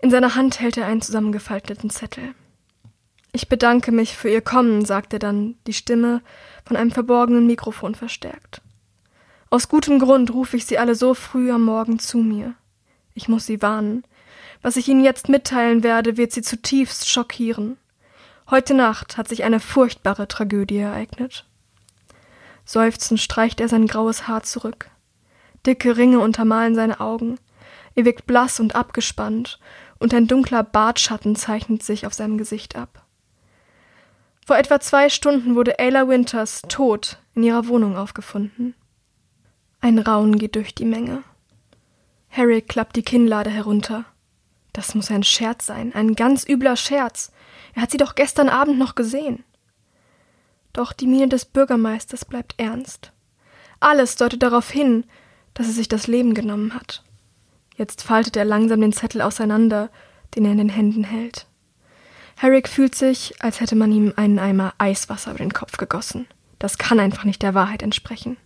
[0.00, 2.34] In seiner Hand hält er einen zusammengefalteten Zettel.
[3.32, 6.22] Ich bedanke mich für Ihr Kommen, sagt er dann, die Stimme
[6.64, 8.62] von einem verborgenen Mikrofon verstärkt.
[9.50, 12.54] Aus gutem Grund rufe ich Sie alle so früh am Morgen zu mir.
[13.14, 14.04] Ich muss Sie warnen.
[14.60, 17.78] Was ich Ihnen jetzt mitteilen werde, wird Sie zutiefst schockieren.
[18.50, 21.46] Heute Nacht hat sich eine furchtbare Tragödie ereignet.
[22.66, 24.90] Seufzend streicht er sein graues Haar zurück.
[25.64, 27.38] Dicke Ringe untermalen seine Augen.
[27.94, 29.58] Er wirkt blass und abgespannt,
[29.98, 33.04] und ein dunkler Bartschatten zeichnet sich auf seinem Gesicht ab.
[34.46, 38.74] Vor etwa zwei Stunden wurde Ayla Winters tot in ihrer Wohnung aufgefunden.
[39.80, 41.22] Ein Raunen geht durch die Menge.
[42.30, 44.04] Harry klappt die Kinnlade herunter.
[44.72, 47.32] Das muss ein Scherz sein, ein ganz übler Scherz.
[47.74, 49.44] Er hat sie doch gestern Abend noch gesehen.
[50.72, 53.12] Doch die Miene des Bürgermeisters bleibt ernst.
[53.80, 55.04] Alles deutet darauf hin,
[55.54, 57.02] dass er sich das Leben genommen hat.
[57.76, 59.90] Jetzt faltet er langsam den Zettel auseinander,
[60.34, 61.46] den er in den Händen hält.
[62.36, 66.26] Herrick fühlt sich, als hätte man ihm einen Eimer Eiswasser über den Kopf gegossen.
[66.58, 68.36] Das kann einfach nicht der Wahrheit entsprechen.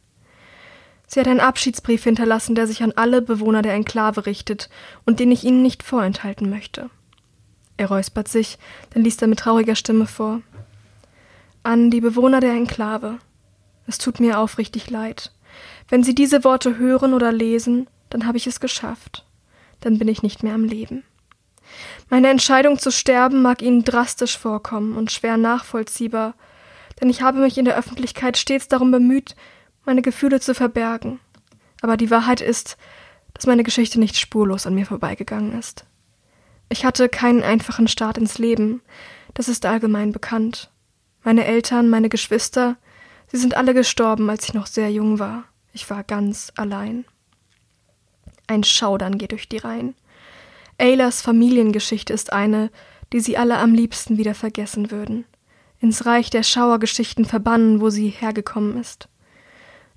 [1.12, 4.70] Sie hat einen Abschiedsbrief hinterlassen, der sich an alle Bewohner der Enklave richtet
[5.04, 6.88] und den ich Ihnen nicht vorenthalten möchte.
[7.76, 8.56] Er räuspert sich,
[8.94, 10.40] dann liest er mit trauriger Stimme vor.
[11.62, 13.18] An die Bewohner der Enklave.
[13.86, 15.32] Es tut mir aufrichtig leid.
[15.86, 19.26] Wenn Sie diese Worte hören oder lesen, dann habe ich es geschafft.
[19.80, 21.04] Dann bin ich nicht mehr am Leben.
[22.08, 26.32] Meine Entscheidung zu sterben mag Ihnen drastisch vorkommen und schwer nachvollziehbar,
[27.02, 29.36] denn ich habe mich in der Öffentlichkeit stets darum bemüht,
[29.84, 31.20] meine Gefühle zu verbergen.
[31.80, 32.76] Aber die Wahrheit ist,
[33.34, 35.84] dass meine Geschichte nicht spurlos an mir vorbeigegangen ist.
[36.68, 38.82] Ich hatte keinen einfachen Start ins Leben,
[39.34, 40.70] das ist allgemein bekannt.
[41.22, 42.76] Meine Eltern, meine Geschwister,
[43.28, 45.44] sie sind alle gestorben, als ich noch sehr jung war.
[45.72, 47.04] Ich war ganz allein.
[48.46, 49.94] Ein Schaudern geht durch die Reihen.
[50.78, 52.70] Aylas Familiengeschichte ist eine,
[53.12, 55.24] die sie alle am liebsten wieder vergessen würden,
[55.80, 59.08] ins Reich der Schauergeschichten verbannen, wo sie hergekommen ist.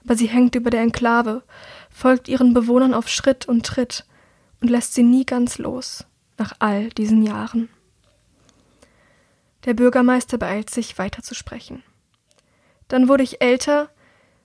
[0.06, 1.43] Aber sie hängt über der Enklave,
[1.89, 4.06] folgt ihren Bewohnern auf Schritt und Tritt
[4.62, 6.06] und lässt sie nie ganz los
[6.38, 7.70] nach all diesen Jahren.
[9.66, 11.82] Der Bürgermeister beeilt sich, weiterzusprechen.
[12.88, 13.89] Dann wurde ich älter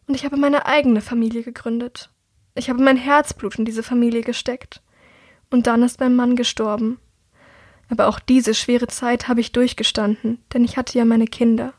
[0.07, 2.09] und ich habe meine eigene Familie gegründet.
[2.55, 4.81] Ich habe mein Herzblut in diese Familie gesteckt.
[5.51, 6.99] Und dann ist mein Mann gestorben.
[7.91, 11.75] Aber auch diese schwere Zeit habe ich durchgestanden, denn ich hatte ja meine Kinder,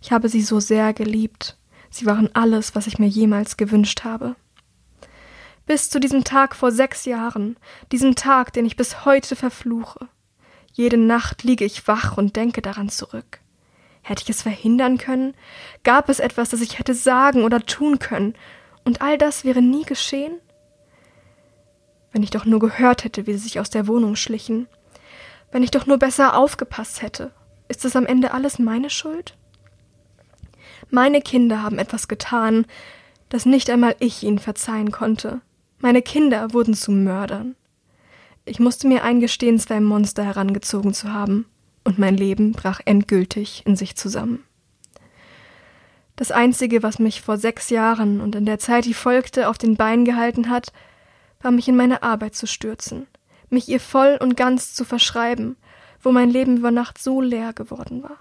[0.00, 1.56] Ich habe sie so sehr geliebt.
[1.94, 4.34] Sie waren alles, was ich mir jemals gewünscht habe.
[5.64, 7.56] Bis zu diesem Tag vor sechs Jahren,
[7.92, 10.08] diesem Tag, den ich bis heute verfluche.
[10.72, 13.38] Jede Nacht liege ich wach und denke daran zurück.
[14.02, 15.34] Hätte ich es verhindern können?
[15.84, 18.34] Gab es etwas, das ich hätte sagen oder tun können?
[18.84, 20.40] Und all das wäre nie geschehen?
[22.10, 24.66] Wenn ich doch nur gehört hätte, wie sie sich aus der Wohnung schlichen.
[25.52, 27.30] Wenn ich doch nur besser aufgepasst hätte.
[27.68, 29.36] Ist es am Ende alles meine Schuld?
[30.94, 32.66] Meine Kinder haben etwas getan,
[33.28, 35.40] das nicht einmal ich ihnen verzeihen konnte.
[35.80, 37.56] Meine Kinder wurden zu Mördern.
[38.44, 41.46] Ich musste mir eingestehen, zwei Monster herangezogen zu haben
[41.82, 44.44] und mein Leben brach endgültig in sich zusammen.
[46.14, 49.74] Das Einzige, was mich vor sechs Jahren und in der Zeit, die folgte, auf den
[49.74, 50.72] Beinen gehalten hat,
[51.42, 53.08] war mich in meine Arbeit zu stürzen,
[53.50, 55.56] mich ihr voll und ganz zu verschreiben,
[56.00, 58.18] wo mein Leben über Nacht so leer geworden war.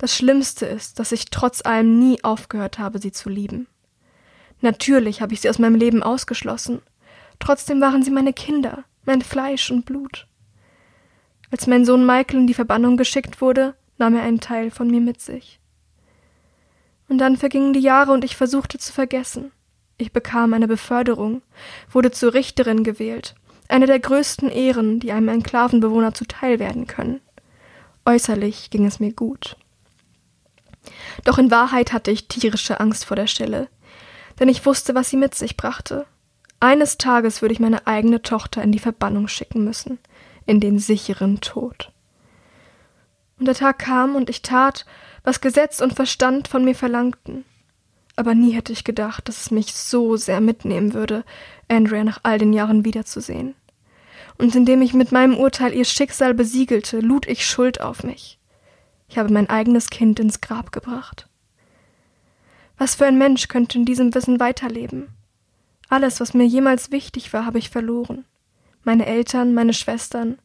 [0.00, 3.66] Das Schlimmste ist, dass ich trotz allem nie aufgehört habe, sie zu lieben.
[4.62, 6.80] Natürlich habe ich sie aus meinem Leben ausgeschlossen.
[7.38, 10.26] Trotzdem waren sie meine Kinder, mein Fleisch und Blut.
[11.50, 15.02] Als mein Sohn Michael in die Verbannung geschickt wurde, nahm er einen Teil von mir
[15.02, 15.60] mit sich.
[17.10, 19.52] Und dann vergingen die Jahre und ich versuchte zu vergessen.
[19.98, 21.42] Ich bekam eine Beförderung,
[21.90, 23.34] wurde zur Richterin gewählt,
[23.68, 27.20] eine der größten Ehren, die einem Enklavenbewohner zuteil werden können.
[28.06, 29.58] Äußerlich ging es mir gut.
[31.24, 33.68] Doch in Wahrheit hatte ich tierische Angst vor der Stelle,
[34.38, 36.06] denn ich wusste, was sie mit sich brachte.
[36.60, 39.98] Eines Tages würde ich meine eigene Tochter in die Verbannung schicken müssen,
[40.46, 41.92] in den sicheren Tod.
[43.38, 44.84] Und der Tag kam und ich tat,
[45.24, 47.44] was Gesetz und Verstand von mir verlangten.
[48.16, 51.24] Aber nie hätte ich gedacht, dass es mich so sehr mitnehmen würde,
[51.68, 53.54] Andrea nach all den Jahren wiederzusehen.
[54.36, 58.39] Und indem ich mit meinem Urteil ihr Schicksal besiegelte, lud ich Schuld auf mich.
[59.10, 61.28] Ich habe mein eigenes Kind ins Grab gebracht.
[62.78, 65.08] Was für ein Mensch könnte in diesem Wissen weiterleben?
[65.90, 68.24] Alles, was mir jemals wichtig war, habe ich verloren
[68.84, 70.38] meine Eltern, meine Schwestern,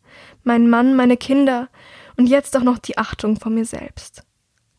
[0.43, 1.69] meinen Mann, meine Kinder
[2.17, 4.23] und jetzt auch noch die Achtung vor mir selbst.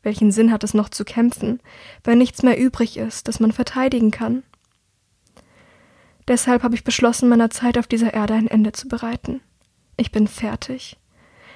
[0.03, 1.61] Welchen Sinn hat es noch zu kämpfen,
[2.05, 4.45] wenn nichts mehr übrig ist, das man verteidigen kann?
[6.29, 9.41] Deshalb habe ich beschlossen, meiner Zeit auf dieser Erde ein Ende zu bereiten.
[9.97, 10.97] Ich bin fertig.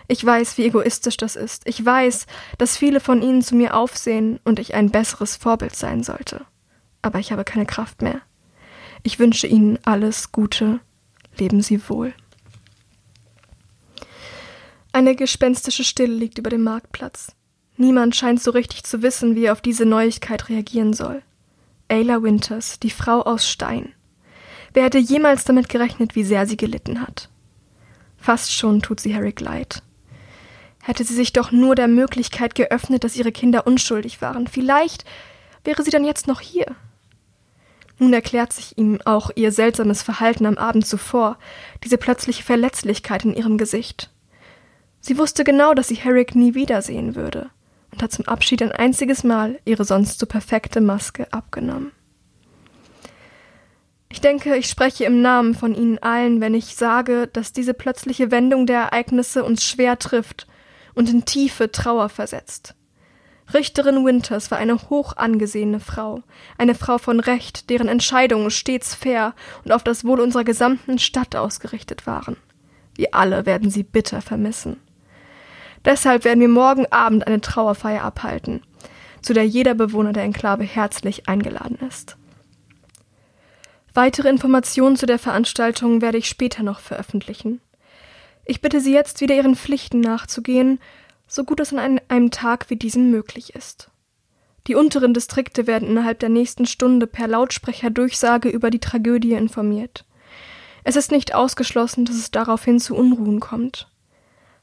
[0.09, 1.67] Ich weiß, wie egoistisch das ist.
[1.67, 2.27] Ich weiß,
[2.59, 6.45] dass viele von ihnen zu mir aufsehen und ich ein besseres Vorbild sein sollte.
[7.03, 8.21] Aber ich habe keine Kraft mehr.
[9.03, 10.81] Ich wünsche ihnen alles Gute
[11.39, 12.13] leben Sie wohl.
[14.93, 17.33] Eine gespenstische Stille liegt über dem Marktplatz.
[17.77, 21.23] Niemand scheint so richtig zu wissen, wie er auf diese Neuigkeit reagieren soll.
[21.89, 23.95] Ayla Winters, die Frau aus Stein.
[24.75, 27.31] Wer hätte jemals damit gerechnet, wie sehr sie gelitten hat?
[28.17, 29.83] Fast schon tut sie Harry leid.
[30.83, 34.47] Hätte sie sich doch nur der Möglichkeit geöffnet, dass ihre Kinder unschuldig waren.
[34.47, 35.05] Vielleicht
[35.65, 36.75] wäre sie dann jetzt noch hier.
[37.99, 41.39] Nun erklärt sich ihm auch ihr seltsames Verhalten am Abend zuvor,
[41.85, 44.11] diese plötzliche Verletzlichkeit in ihrem Gesicht.
[45.01, 47.51] Sie wusste genau, dass sie Herrick nie wiedersehen würde
[47.93, 51.93] und hat zum Abschied ein einziges Mal ihre sonst so perfekte Maske abgenommen.
[54.09, 58.31] Ich denke, ich spreche im Namen von Ihnen allen, wenn ich sage, dass diese plötzliche
[58.31, 60.49] Wendung der Ereignisse uns schwer trifft
[60.95, 62.75] und in tiefe Trauer versetzt.
[63.53, 66.23] Richterin Winters war eine hoch angesehene Frau,
[66.57, 69.35] eine Frau von Recht, deren Entscheidungen stets fair
[69.65, 72.37] und auf das Wohl unserer gesamten Stadt ausgerichtet waren.
[72.95, 74.77] Wir alle werden sie bitter vermissen.
[75.85, 78.63] Deshalb werden wir morgen Abend eine Trauerfeier abhalten,
[79.23, 82.17] zu der jeder Bewohner der Enklave herzlich eingeladen ist.
[83.95, 87.61] Weitere Informationen zu der Veranstaltung werde ich später noch veröffentlichen.
[88.51, 90.81] Ich bitte Sie jetzt wieder Ihren Pflichten nachzugehen
[91.29, 93.93] so gut es an einem Tag wie diesem möglich ist.
[94.67, 100.05] Die unteren Distrikte werden innerhalb der nächsten Stunde per Lautsprecherdurchsage über die Tragödie informiert.
[100.83, 103.87] Es ist nicht ausgeschlossen, dass es daraufhin zu Unruhen kommt.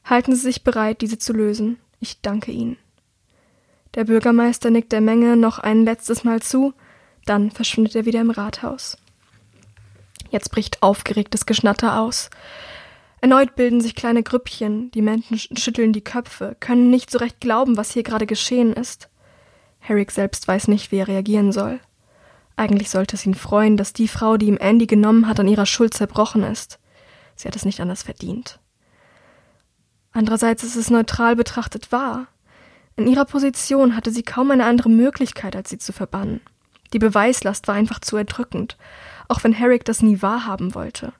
[0.04, 1.78] Halten Sie sich bereit, diese zu lösen.
[1.98, 2.76] Ich danke Ihnen.
[3.94, 6.74] Der Bürgermeister nickt der Menge noch ein letztes Mal zu,
[7.24, 8.98] dann verschwindet er wieder im Rathaus.
[10.28, 12.28] Jetzt bricht aufgeregtes Geschnatter aus.
[13.20, 17.76] Erneut bilden sich kleine Grüppchen, die Menschen schütteln die Köpfe, können nicht so recht glauben,
[17.76, 19.08] was hier gerade geschehen ist.
[19.80, 21.80] Herrick selbst weiß nicht, wie er reagieren soll.
[22.56, 25.66] Eigentlich sollte es ihn freuen, dass die Frau, die ihm Andy genommen hat, an ihrer
[25.66, 26.78] Schuld zerbrochen ist.
[27.36, 28.60] Sie hat es nicht anders verdient.
[30.12, 32.26] Andererseits ist es neutral betrachtet wahr.
[32.96, 36.40] In ihrer Position hatte sie kaum eine andere Möglichkeit, als sie zu verbannen.
[36.92, 38.76] Die Beweislast war einfach zu erdrückend,
[39.28, 41.12] auch wenn Herrick das nie wahrhaben wollte.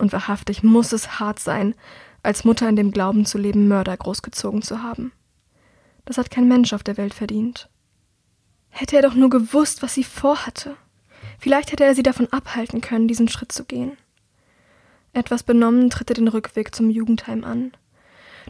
[0.00, 1.74] Und wahrhaftig muss es hart sein,
[2.22, 5.12] als Mutter in dem Glauben zu leben, Mörder großgezogen zu haben.
[6.06, 7.68] Das hat kein Mensch auf der Welt verdient.
[8.70, 10.74] Hätte er doch nur gewusst, was sie vorhatte.
[11.38, 13.98] Vielleicht hätte er sie davon abhalten können, diesen Schritt zu gehen.
[15.12, 17.72] Etwas benommen tritt er den Rückweg zum Jugendheim an.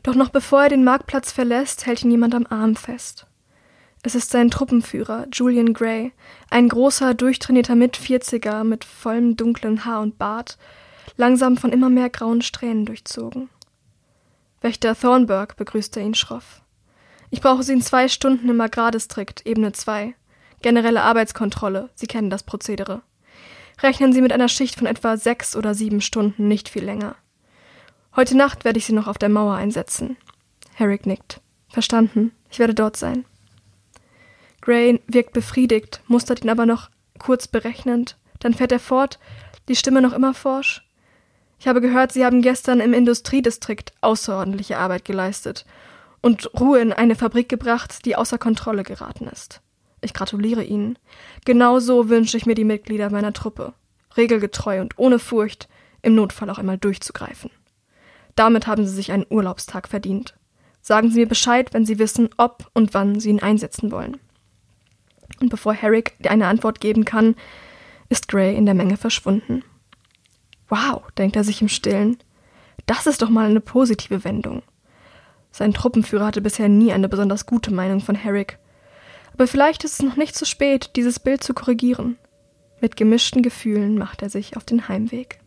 [0.05, 3.27] Doch noch bevor er den Marktplatz verlässt, hält ihn jemand am Arm fest.
[4.05, 6.13] Es ist sein Truppenführer, Julian Gray,
[6.49, 10.57] ein großer, durchtrainierter Mitvierziger mit vollem dunklen Haar und Bart,
[11.17, 13.49] langsam von immer mehr grauen Strähnen durchzogen.
[14.61, 16.63] Wächter Thornburg begrüßt er ihn schroff.
[17.31, 20.15] Ich brauche Sie in zwei Stunden im Agrardistrikt, Ebene 2.
[20.63, 23.03] Generelle Arbeitskontrolle, Sie kennen das Prozedere.
[23.83, 27.15] Rechnen Sie mit einer Schicht von etwa sechs oder sieben Stunden, nicht viel länger.
[28.17, 30.17] Heute Nacht werde ich Sie noch auf der Mauer einsetzen.
[30.75, 31.41] Herrick nickt.
[31.69, 32.33] Verstanden.
[32.51, 33.25] Ich werde dort sein.
[34.61, 38.17] Gray wirkt befriedigt, mustert ihn aber noch kurz berechnend.
[38.41, 39.19] Dann fährt er fort,
[39.69, 40.83] die Stimme noch immer forsch.
[41.61, 45.67] Ich habe gehört, Sie haben gestern im Industriedistrikt außerordentliche Arbeit geleistet
[46.23, 49.61] und Ruhe in eine Fabrik gebracht, die außer Kontrolle geraten ist.
[50.01, 50.99] Ich gratuliere Ihnen.
[51.45, 53.75] Genauso wünsche ich mir die Mitglieder meiner Truppe.
[54.17, 55.69] Regelgetreu und ohne Furcht,
[56.01, 57.51] im Notfall auch einmal durchzugreifen.
[58.37, 60.35] Damit haben Sie sich einen Urlaubstag verdient.
[60.81, 64.17] Sagen Sie mir Bescheid, wenn Sie wissen, ob und wann Sie ihn einsetzen wollen.
[65.43, 67.37] Und bevor Herrick eine Antwort geben kann,
[68.09, 69.63] ist Gray in der Menge verschwunden.
[70.71, 72.17] Wow, denkt er sich im Stillen.
[72.87, 74.63] Das ist doch mal eine positive Wendung.
[75.51, 78.59] Sein Truppenführer hatte bisher nie eine besonders gute Meinung von Herrick.
[79.35, 82.17] Aber vielleicht ist es noch nicht zu spät, dieses Bild zu korrigieren.
[82.81, 85.41] Mit gemischten Gefühlen macht er sich auf den Heimweg.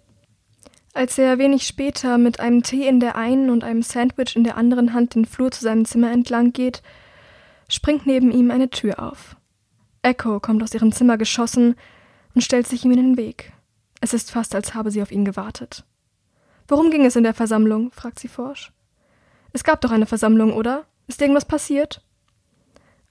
[0.94, 4.58] Als er wenig später mit einem Tee in der einen und einem Sandwich in der
[4.58, 6.84] anderen Hand den Flur zu seinem Zimmer entlang geht,
[7.68, 9.36] springt neben ihm eine Tür auf.
[10.04, 11.76] Echo kommt aus ihrem Zimmer geschossen
[12.36, 13.53] und stellt sich ihm in den Weg.
[14.04, 15.86] Es ist fast, als habe sie auf ihn gewartet.
[16.68, 17.90] Worum ging es in der Versammlung?
[17.94, 18.74] fragt sie forsch.
[19.54, 20.84] Es gab doch eine Versammlung, oder?
[21.08, 22.04] Ist irgendwas passiert?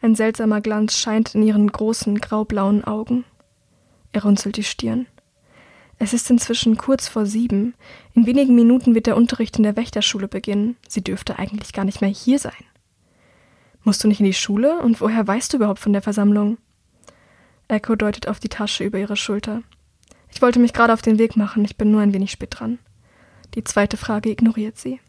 [0.03, 3.25] Ein seltsamer Glanz scheint in ihren großen graublauen Augen.
[4.13, 5.07] Er runzelt die Stirn.
[5.99, 7.73] Es ist inzwischen kurz vor sieben.
[8.13, 10.77] In wenigen Minuten wird der Unterricht in der Wächterschule beginnen.
[10.87, 12.67] Sie dürfte eigentlich gar nicht mehr hier sein.
[13.83, 14.79] Musst du nicht in die Schule?
[14.81, 16.59] Und woher weißt du überhaupt von der Versammlung?
[17.69, 19.63] Echo deutet auf die Tasche über ihre Schulter.
[20.33, 22.79] Ich wollte mich gerade auf den Weg machen, ich bin nur ein wenig spät dran.
[23.55, 25.01] Die zweite Frage ignoriert sie.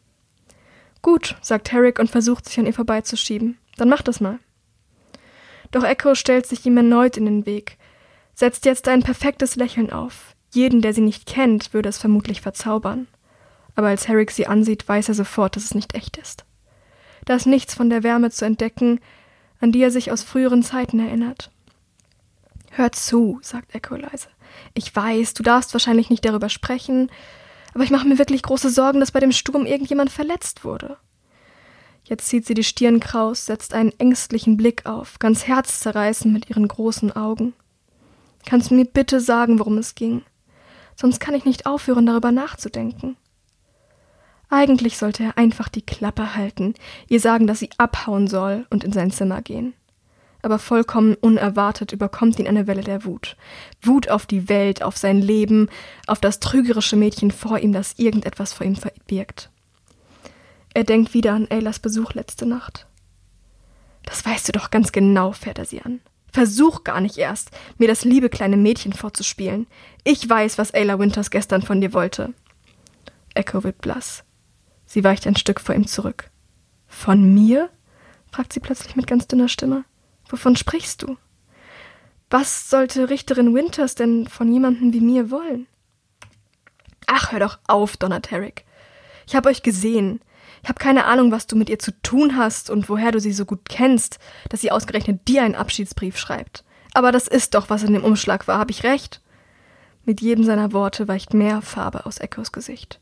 [1.01, 3.57] Gut, sagt Herrick und versucht sich an ihr vorbeizuschieben.
[3.77, 4.39] Dann mach das mal.
[5.71, 7.77] Doch Echo stellt sich ihm erneut in den Weg,
[8.35, 10.35] setzt jetzt ein perfektes Lächeln auf.
[10.51, 13.07] Jeden, der sie nicht kennt, würde es vermutlich verzaubern.
[13.75, 16.45] Aber als Herrick sie ansieht, weiß er sofort, dass es nicht echt ist.
[17.25, 18.99] Da ist nichts von der Wärme zu entdecken,
[19.59, 21.49] an die er sich aus früheren Zeiten erinnert.
[22.71, 24.27] Hör zu, sagt Echo leise.
[24.73, 27.11] Ich weiß, du darfst wahrscheinlich nicht darüber sprechen,
[27.73, 30.97] aber ich mache mir wirklich große Sorgen, dass bei dem Sturm irgendjemand verletzt wurde.
[32.03, 36.67] Jetzt zieht sie die Stirn kraus, setzt einen ängstlichen Blick auf, ganz herzzerreißend mit ihren
[36.67, 37.53] großen Augen.
[38.45, 40.23] Kannst du mir bitte sagen, worum es ging?
[40.95, 43.15] Sonst kann ich nicht aufhören, darüber nachzudenken.
[44.49, 46.75] Eigentlich sollte er einfach die Klappe halten,
[47.07, 49.73] ihr sagen, dass sie abhauen soll und in sein Zimmer gehen.
[50.43, 53.37] Aber vollkommen unerwartet überkommt ihn eine Welle der Wut.
[53.81, 55.69] Wut auf die Welt, auf sein Leben,
[56.05, 59.49] auf das trügerische Mädchen vor ihm, das irgendetwas vor ihm verbirgt.
[60.73, 62.87] Er denkt wieder an Aylas Besuch letzte Nacht.
[64.05, 66.01] Das weißt du doch ganz genau, fährt er sie an.
[66.33, 69.65] Versuch gar nicht erst, mir das liebe kleine Mädchen vorzuspielen.
[70.03, 72.33] Ich weiß, was Ayla Winters gestern von dir wollte.
[73.33, 74.25] Echo wird blass.
[74.85, 76.29] Sie weicht ein Stück vor ihm zurück.
[76.87, 77.69] Von mir?
[78.31, 79.85] fragt sie plötzlich mit ganz dünner Stimme.
[80.33, 81.15] Wovon sprichst du?
[82.31, 85.67] Was sollte Richterin Winters denn von jemandem wie mir wollen?
[87.05, 88.65] Ach, hör doch auf, donnert Herrick.
[89.27, 90.21] Ich habe euch gesehen.
[90.63, 93.31] Ich habe keine Ahnung, was du mit ihr zu tun hast und woher du sie
[93.31, 94.17] so gut kennst,
[94.49, 96.63] dass sie ausgerechnet dir einen Abschiedsbrief schreibt.
[96.95, 99.21] Aber das ist doch, was in dem Umschlag war, habe ich recht?
[100.03, 102.99] Mit jedem seiner Worte weicht mehr Farbe aus Echos Gesicht.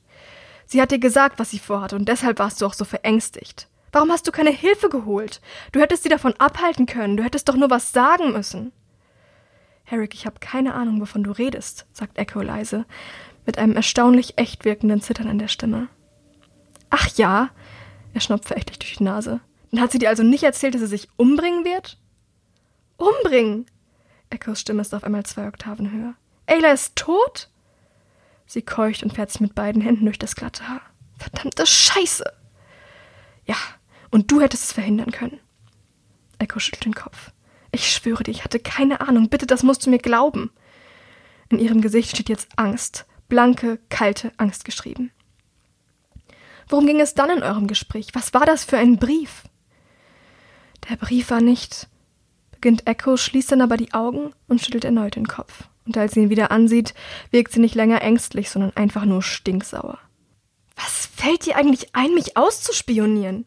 [0.66, 3.70] Sie hat dir gesagt, was sie vorhat, und deshalb warst du auch so verängstigt.
[3.92, 5.42] Warum hast du keine Hilfe geholt?
[5.72, 8.72] Du hättest sie davon abhalten können, du hättest doch nur was sagen müssen.
[9.84, 12.86] Herrick, ich habe keine Ahnung, wovon du redest, sagt Echo leise,
[13.46, 15.89] mit einem erstaunlich echt wirkenden Zittern an der Stimme.
[16.89, 17.50] Ach ja,
[18.14, 19.42] er schnopft verächtlich durch die Nase.
[19.72, 21.98] Dann hat sie dir also nicht erzählt, dass sie sich umbringen wird?
[22.98, 23.66] Umbringen?
[24.30, 26.14] Echos Stimme ist auf einmal zwei Oktaven höher.
[26.46, 27.50] Ayla ist tot?
[28.46, 30.82] Sie keucht und fährt sich mit beiden Händen durch das glatte Haar.
[31.18, 32.26] Verdammte Scheiße!
[33.46, 33.56] Ja,
[34.12, 35.39] und du hättest es verhindern können.
[36.38, 37.32] Echo schüttelt den Kopf.
[37.72, 39.30] Ich schwöre dir, ich hatte keine Ahnung.
[39.30, 40.51] Bitte, das musst du mir glauben.
[41.49, 43.05] In ihrem Gesicht steht jetzt Angst.
[43.30, 45.12] Blanke, kalte Angst geschrieben.
[46.68, 48.09] Worum ging es dann in eurem Gespräch?
[48.14, 49.43] Was war das für ein Brief?
[50.89, 51.88] Der Brief war nicht.
[52.51, 55.66] beginnt Echo, schließt dann aber die Augen und schüttelt erneut den Kopf.
[55.86, 56.93] Und als sie ihn wieder ansieht,
[57.32, 59.99] wirkt sie nicht länger ängstlich, sondern einfach nur stinksauer.
[60.76, 63.45] Was fällt dir eigentlich ein, mich auszuspionieren?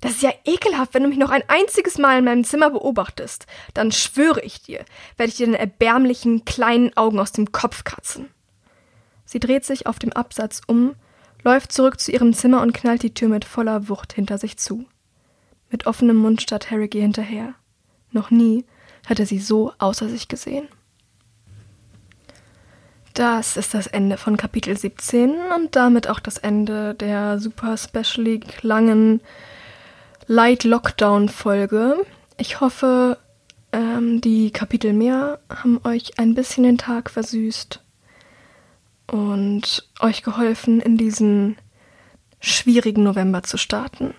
[0.00, 3.46] Das ist ja ekelhaft, wenn du mich noch ein einziges Mal in meinem Zimmer beobachtest.
[3.74, 4.84] Dann schwöre ich dir,
[5.16, 8.30] werde ich dir deine erbärmlichen kleinen Augen aus dem Kopf kratzen.
[9.26, 10.94] Sie dreht sich auf dem Absatz um,
[11.44, 14.86] läuft zurück zu ihrem Zimmer und knallt die Tür mit voller Wucht hinter sich zu.
[15.70, 17.54] Mit offenem Mund starrt Harry ihr hinterher.
[18.10, 18.64] Noch nie
[19.08, 20.68] hatte sie so außer sich gesehen.
[23.14, 28.40] Das ist das Ende von Kapitel 17 und damit auch das Ende der super specially
[28.62, 29.20] langen
[30.32, 32.06] Light Lockdown Folge.
[32.36, 33.18] Ich hoffe,
[33.72, 37.82] ähm, die Kapitel mehr haben euch ein bisschen den Tag versüßt
[39.08, 41.56] und euch geholfen, in diesen
[42.38, 44.14] schwierigen November zu starten.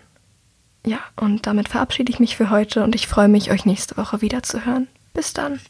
[0.85, 4.19] Ja, und damit verabschiede ich mich für heute und ich freue mich, euch nächste Woche
[4.19, 4.89] wieder zu hören.
[5.13, 5.61] Bis dann.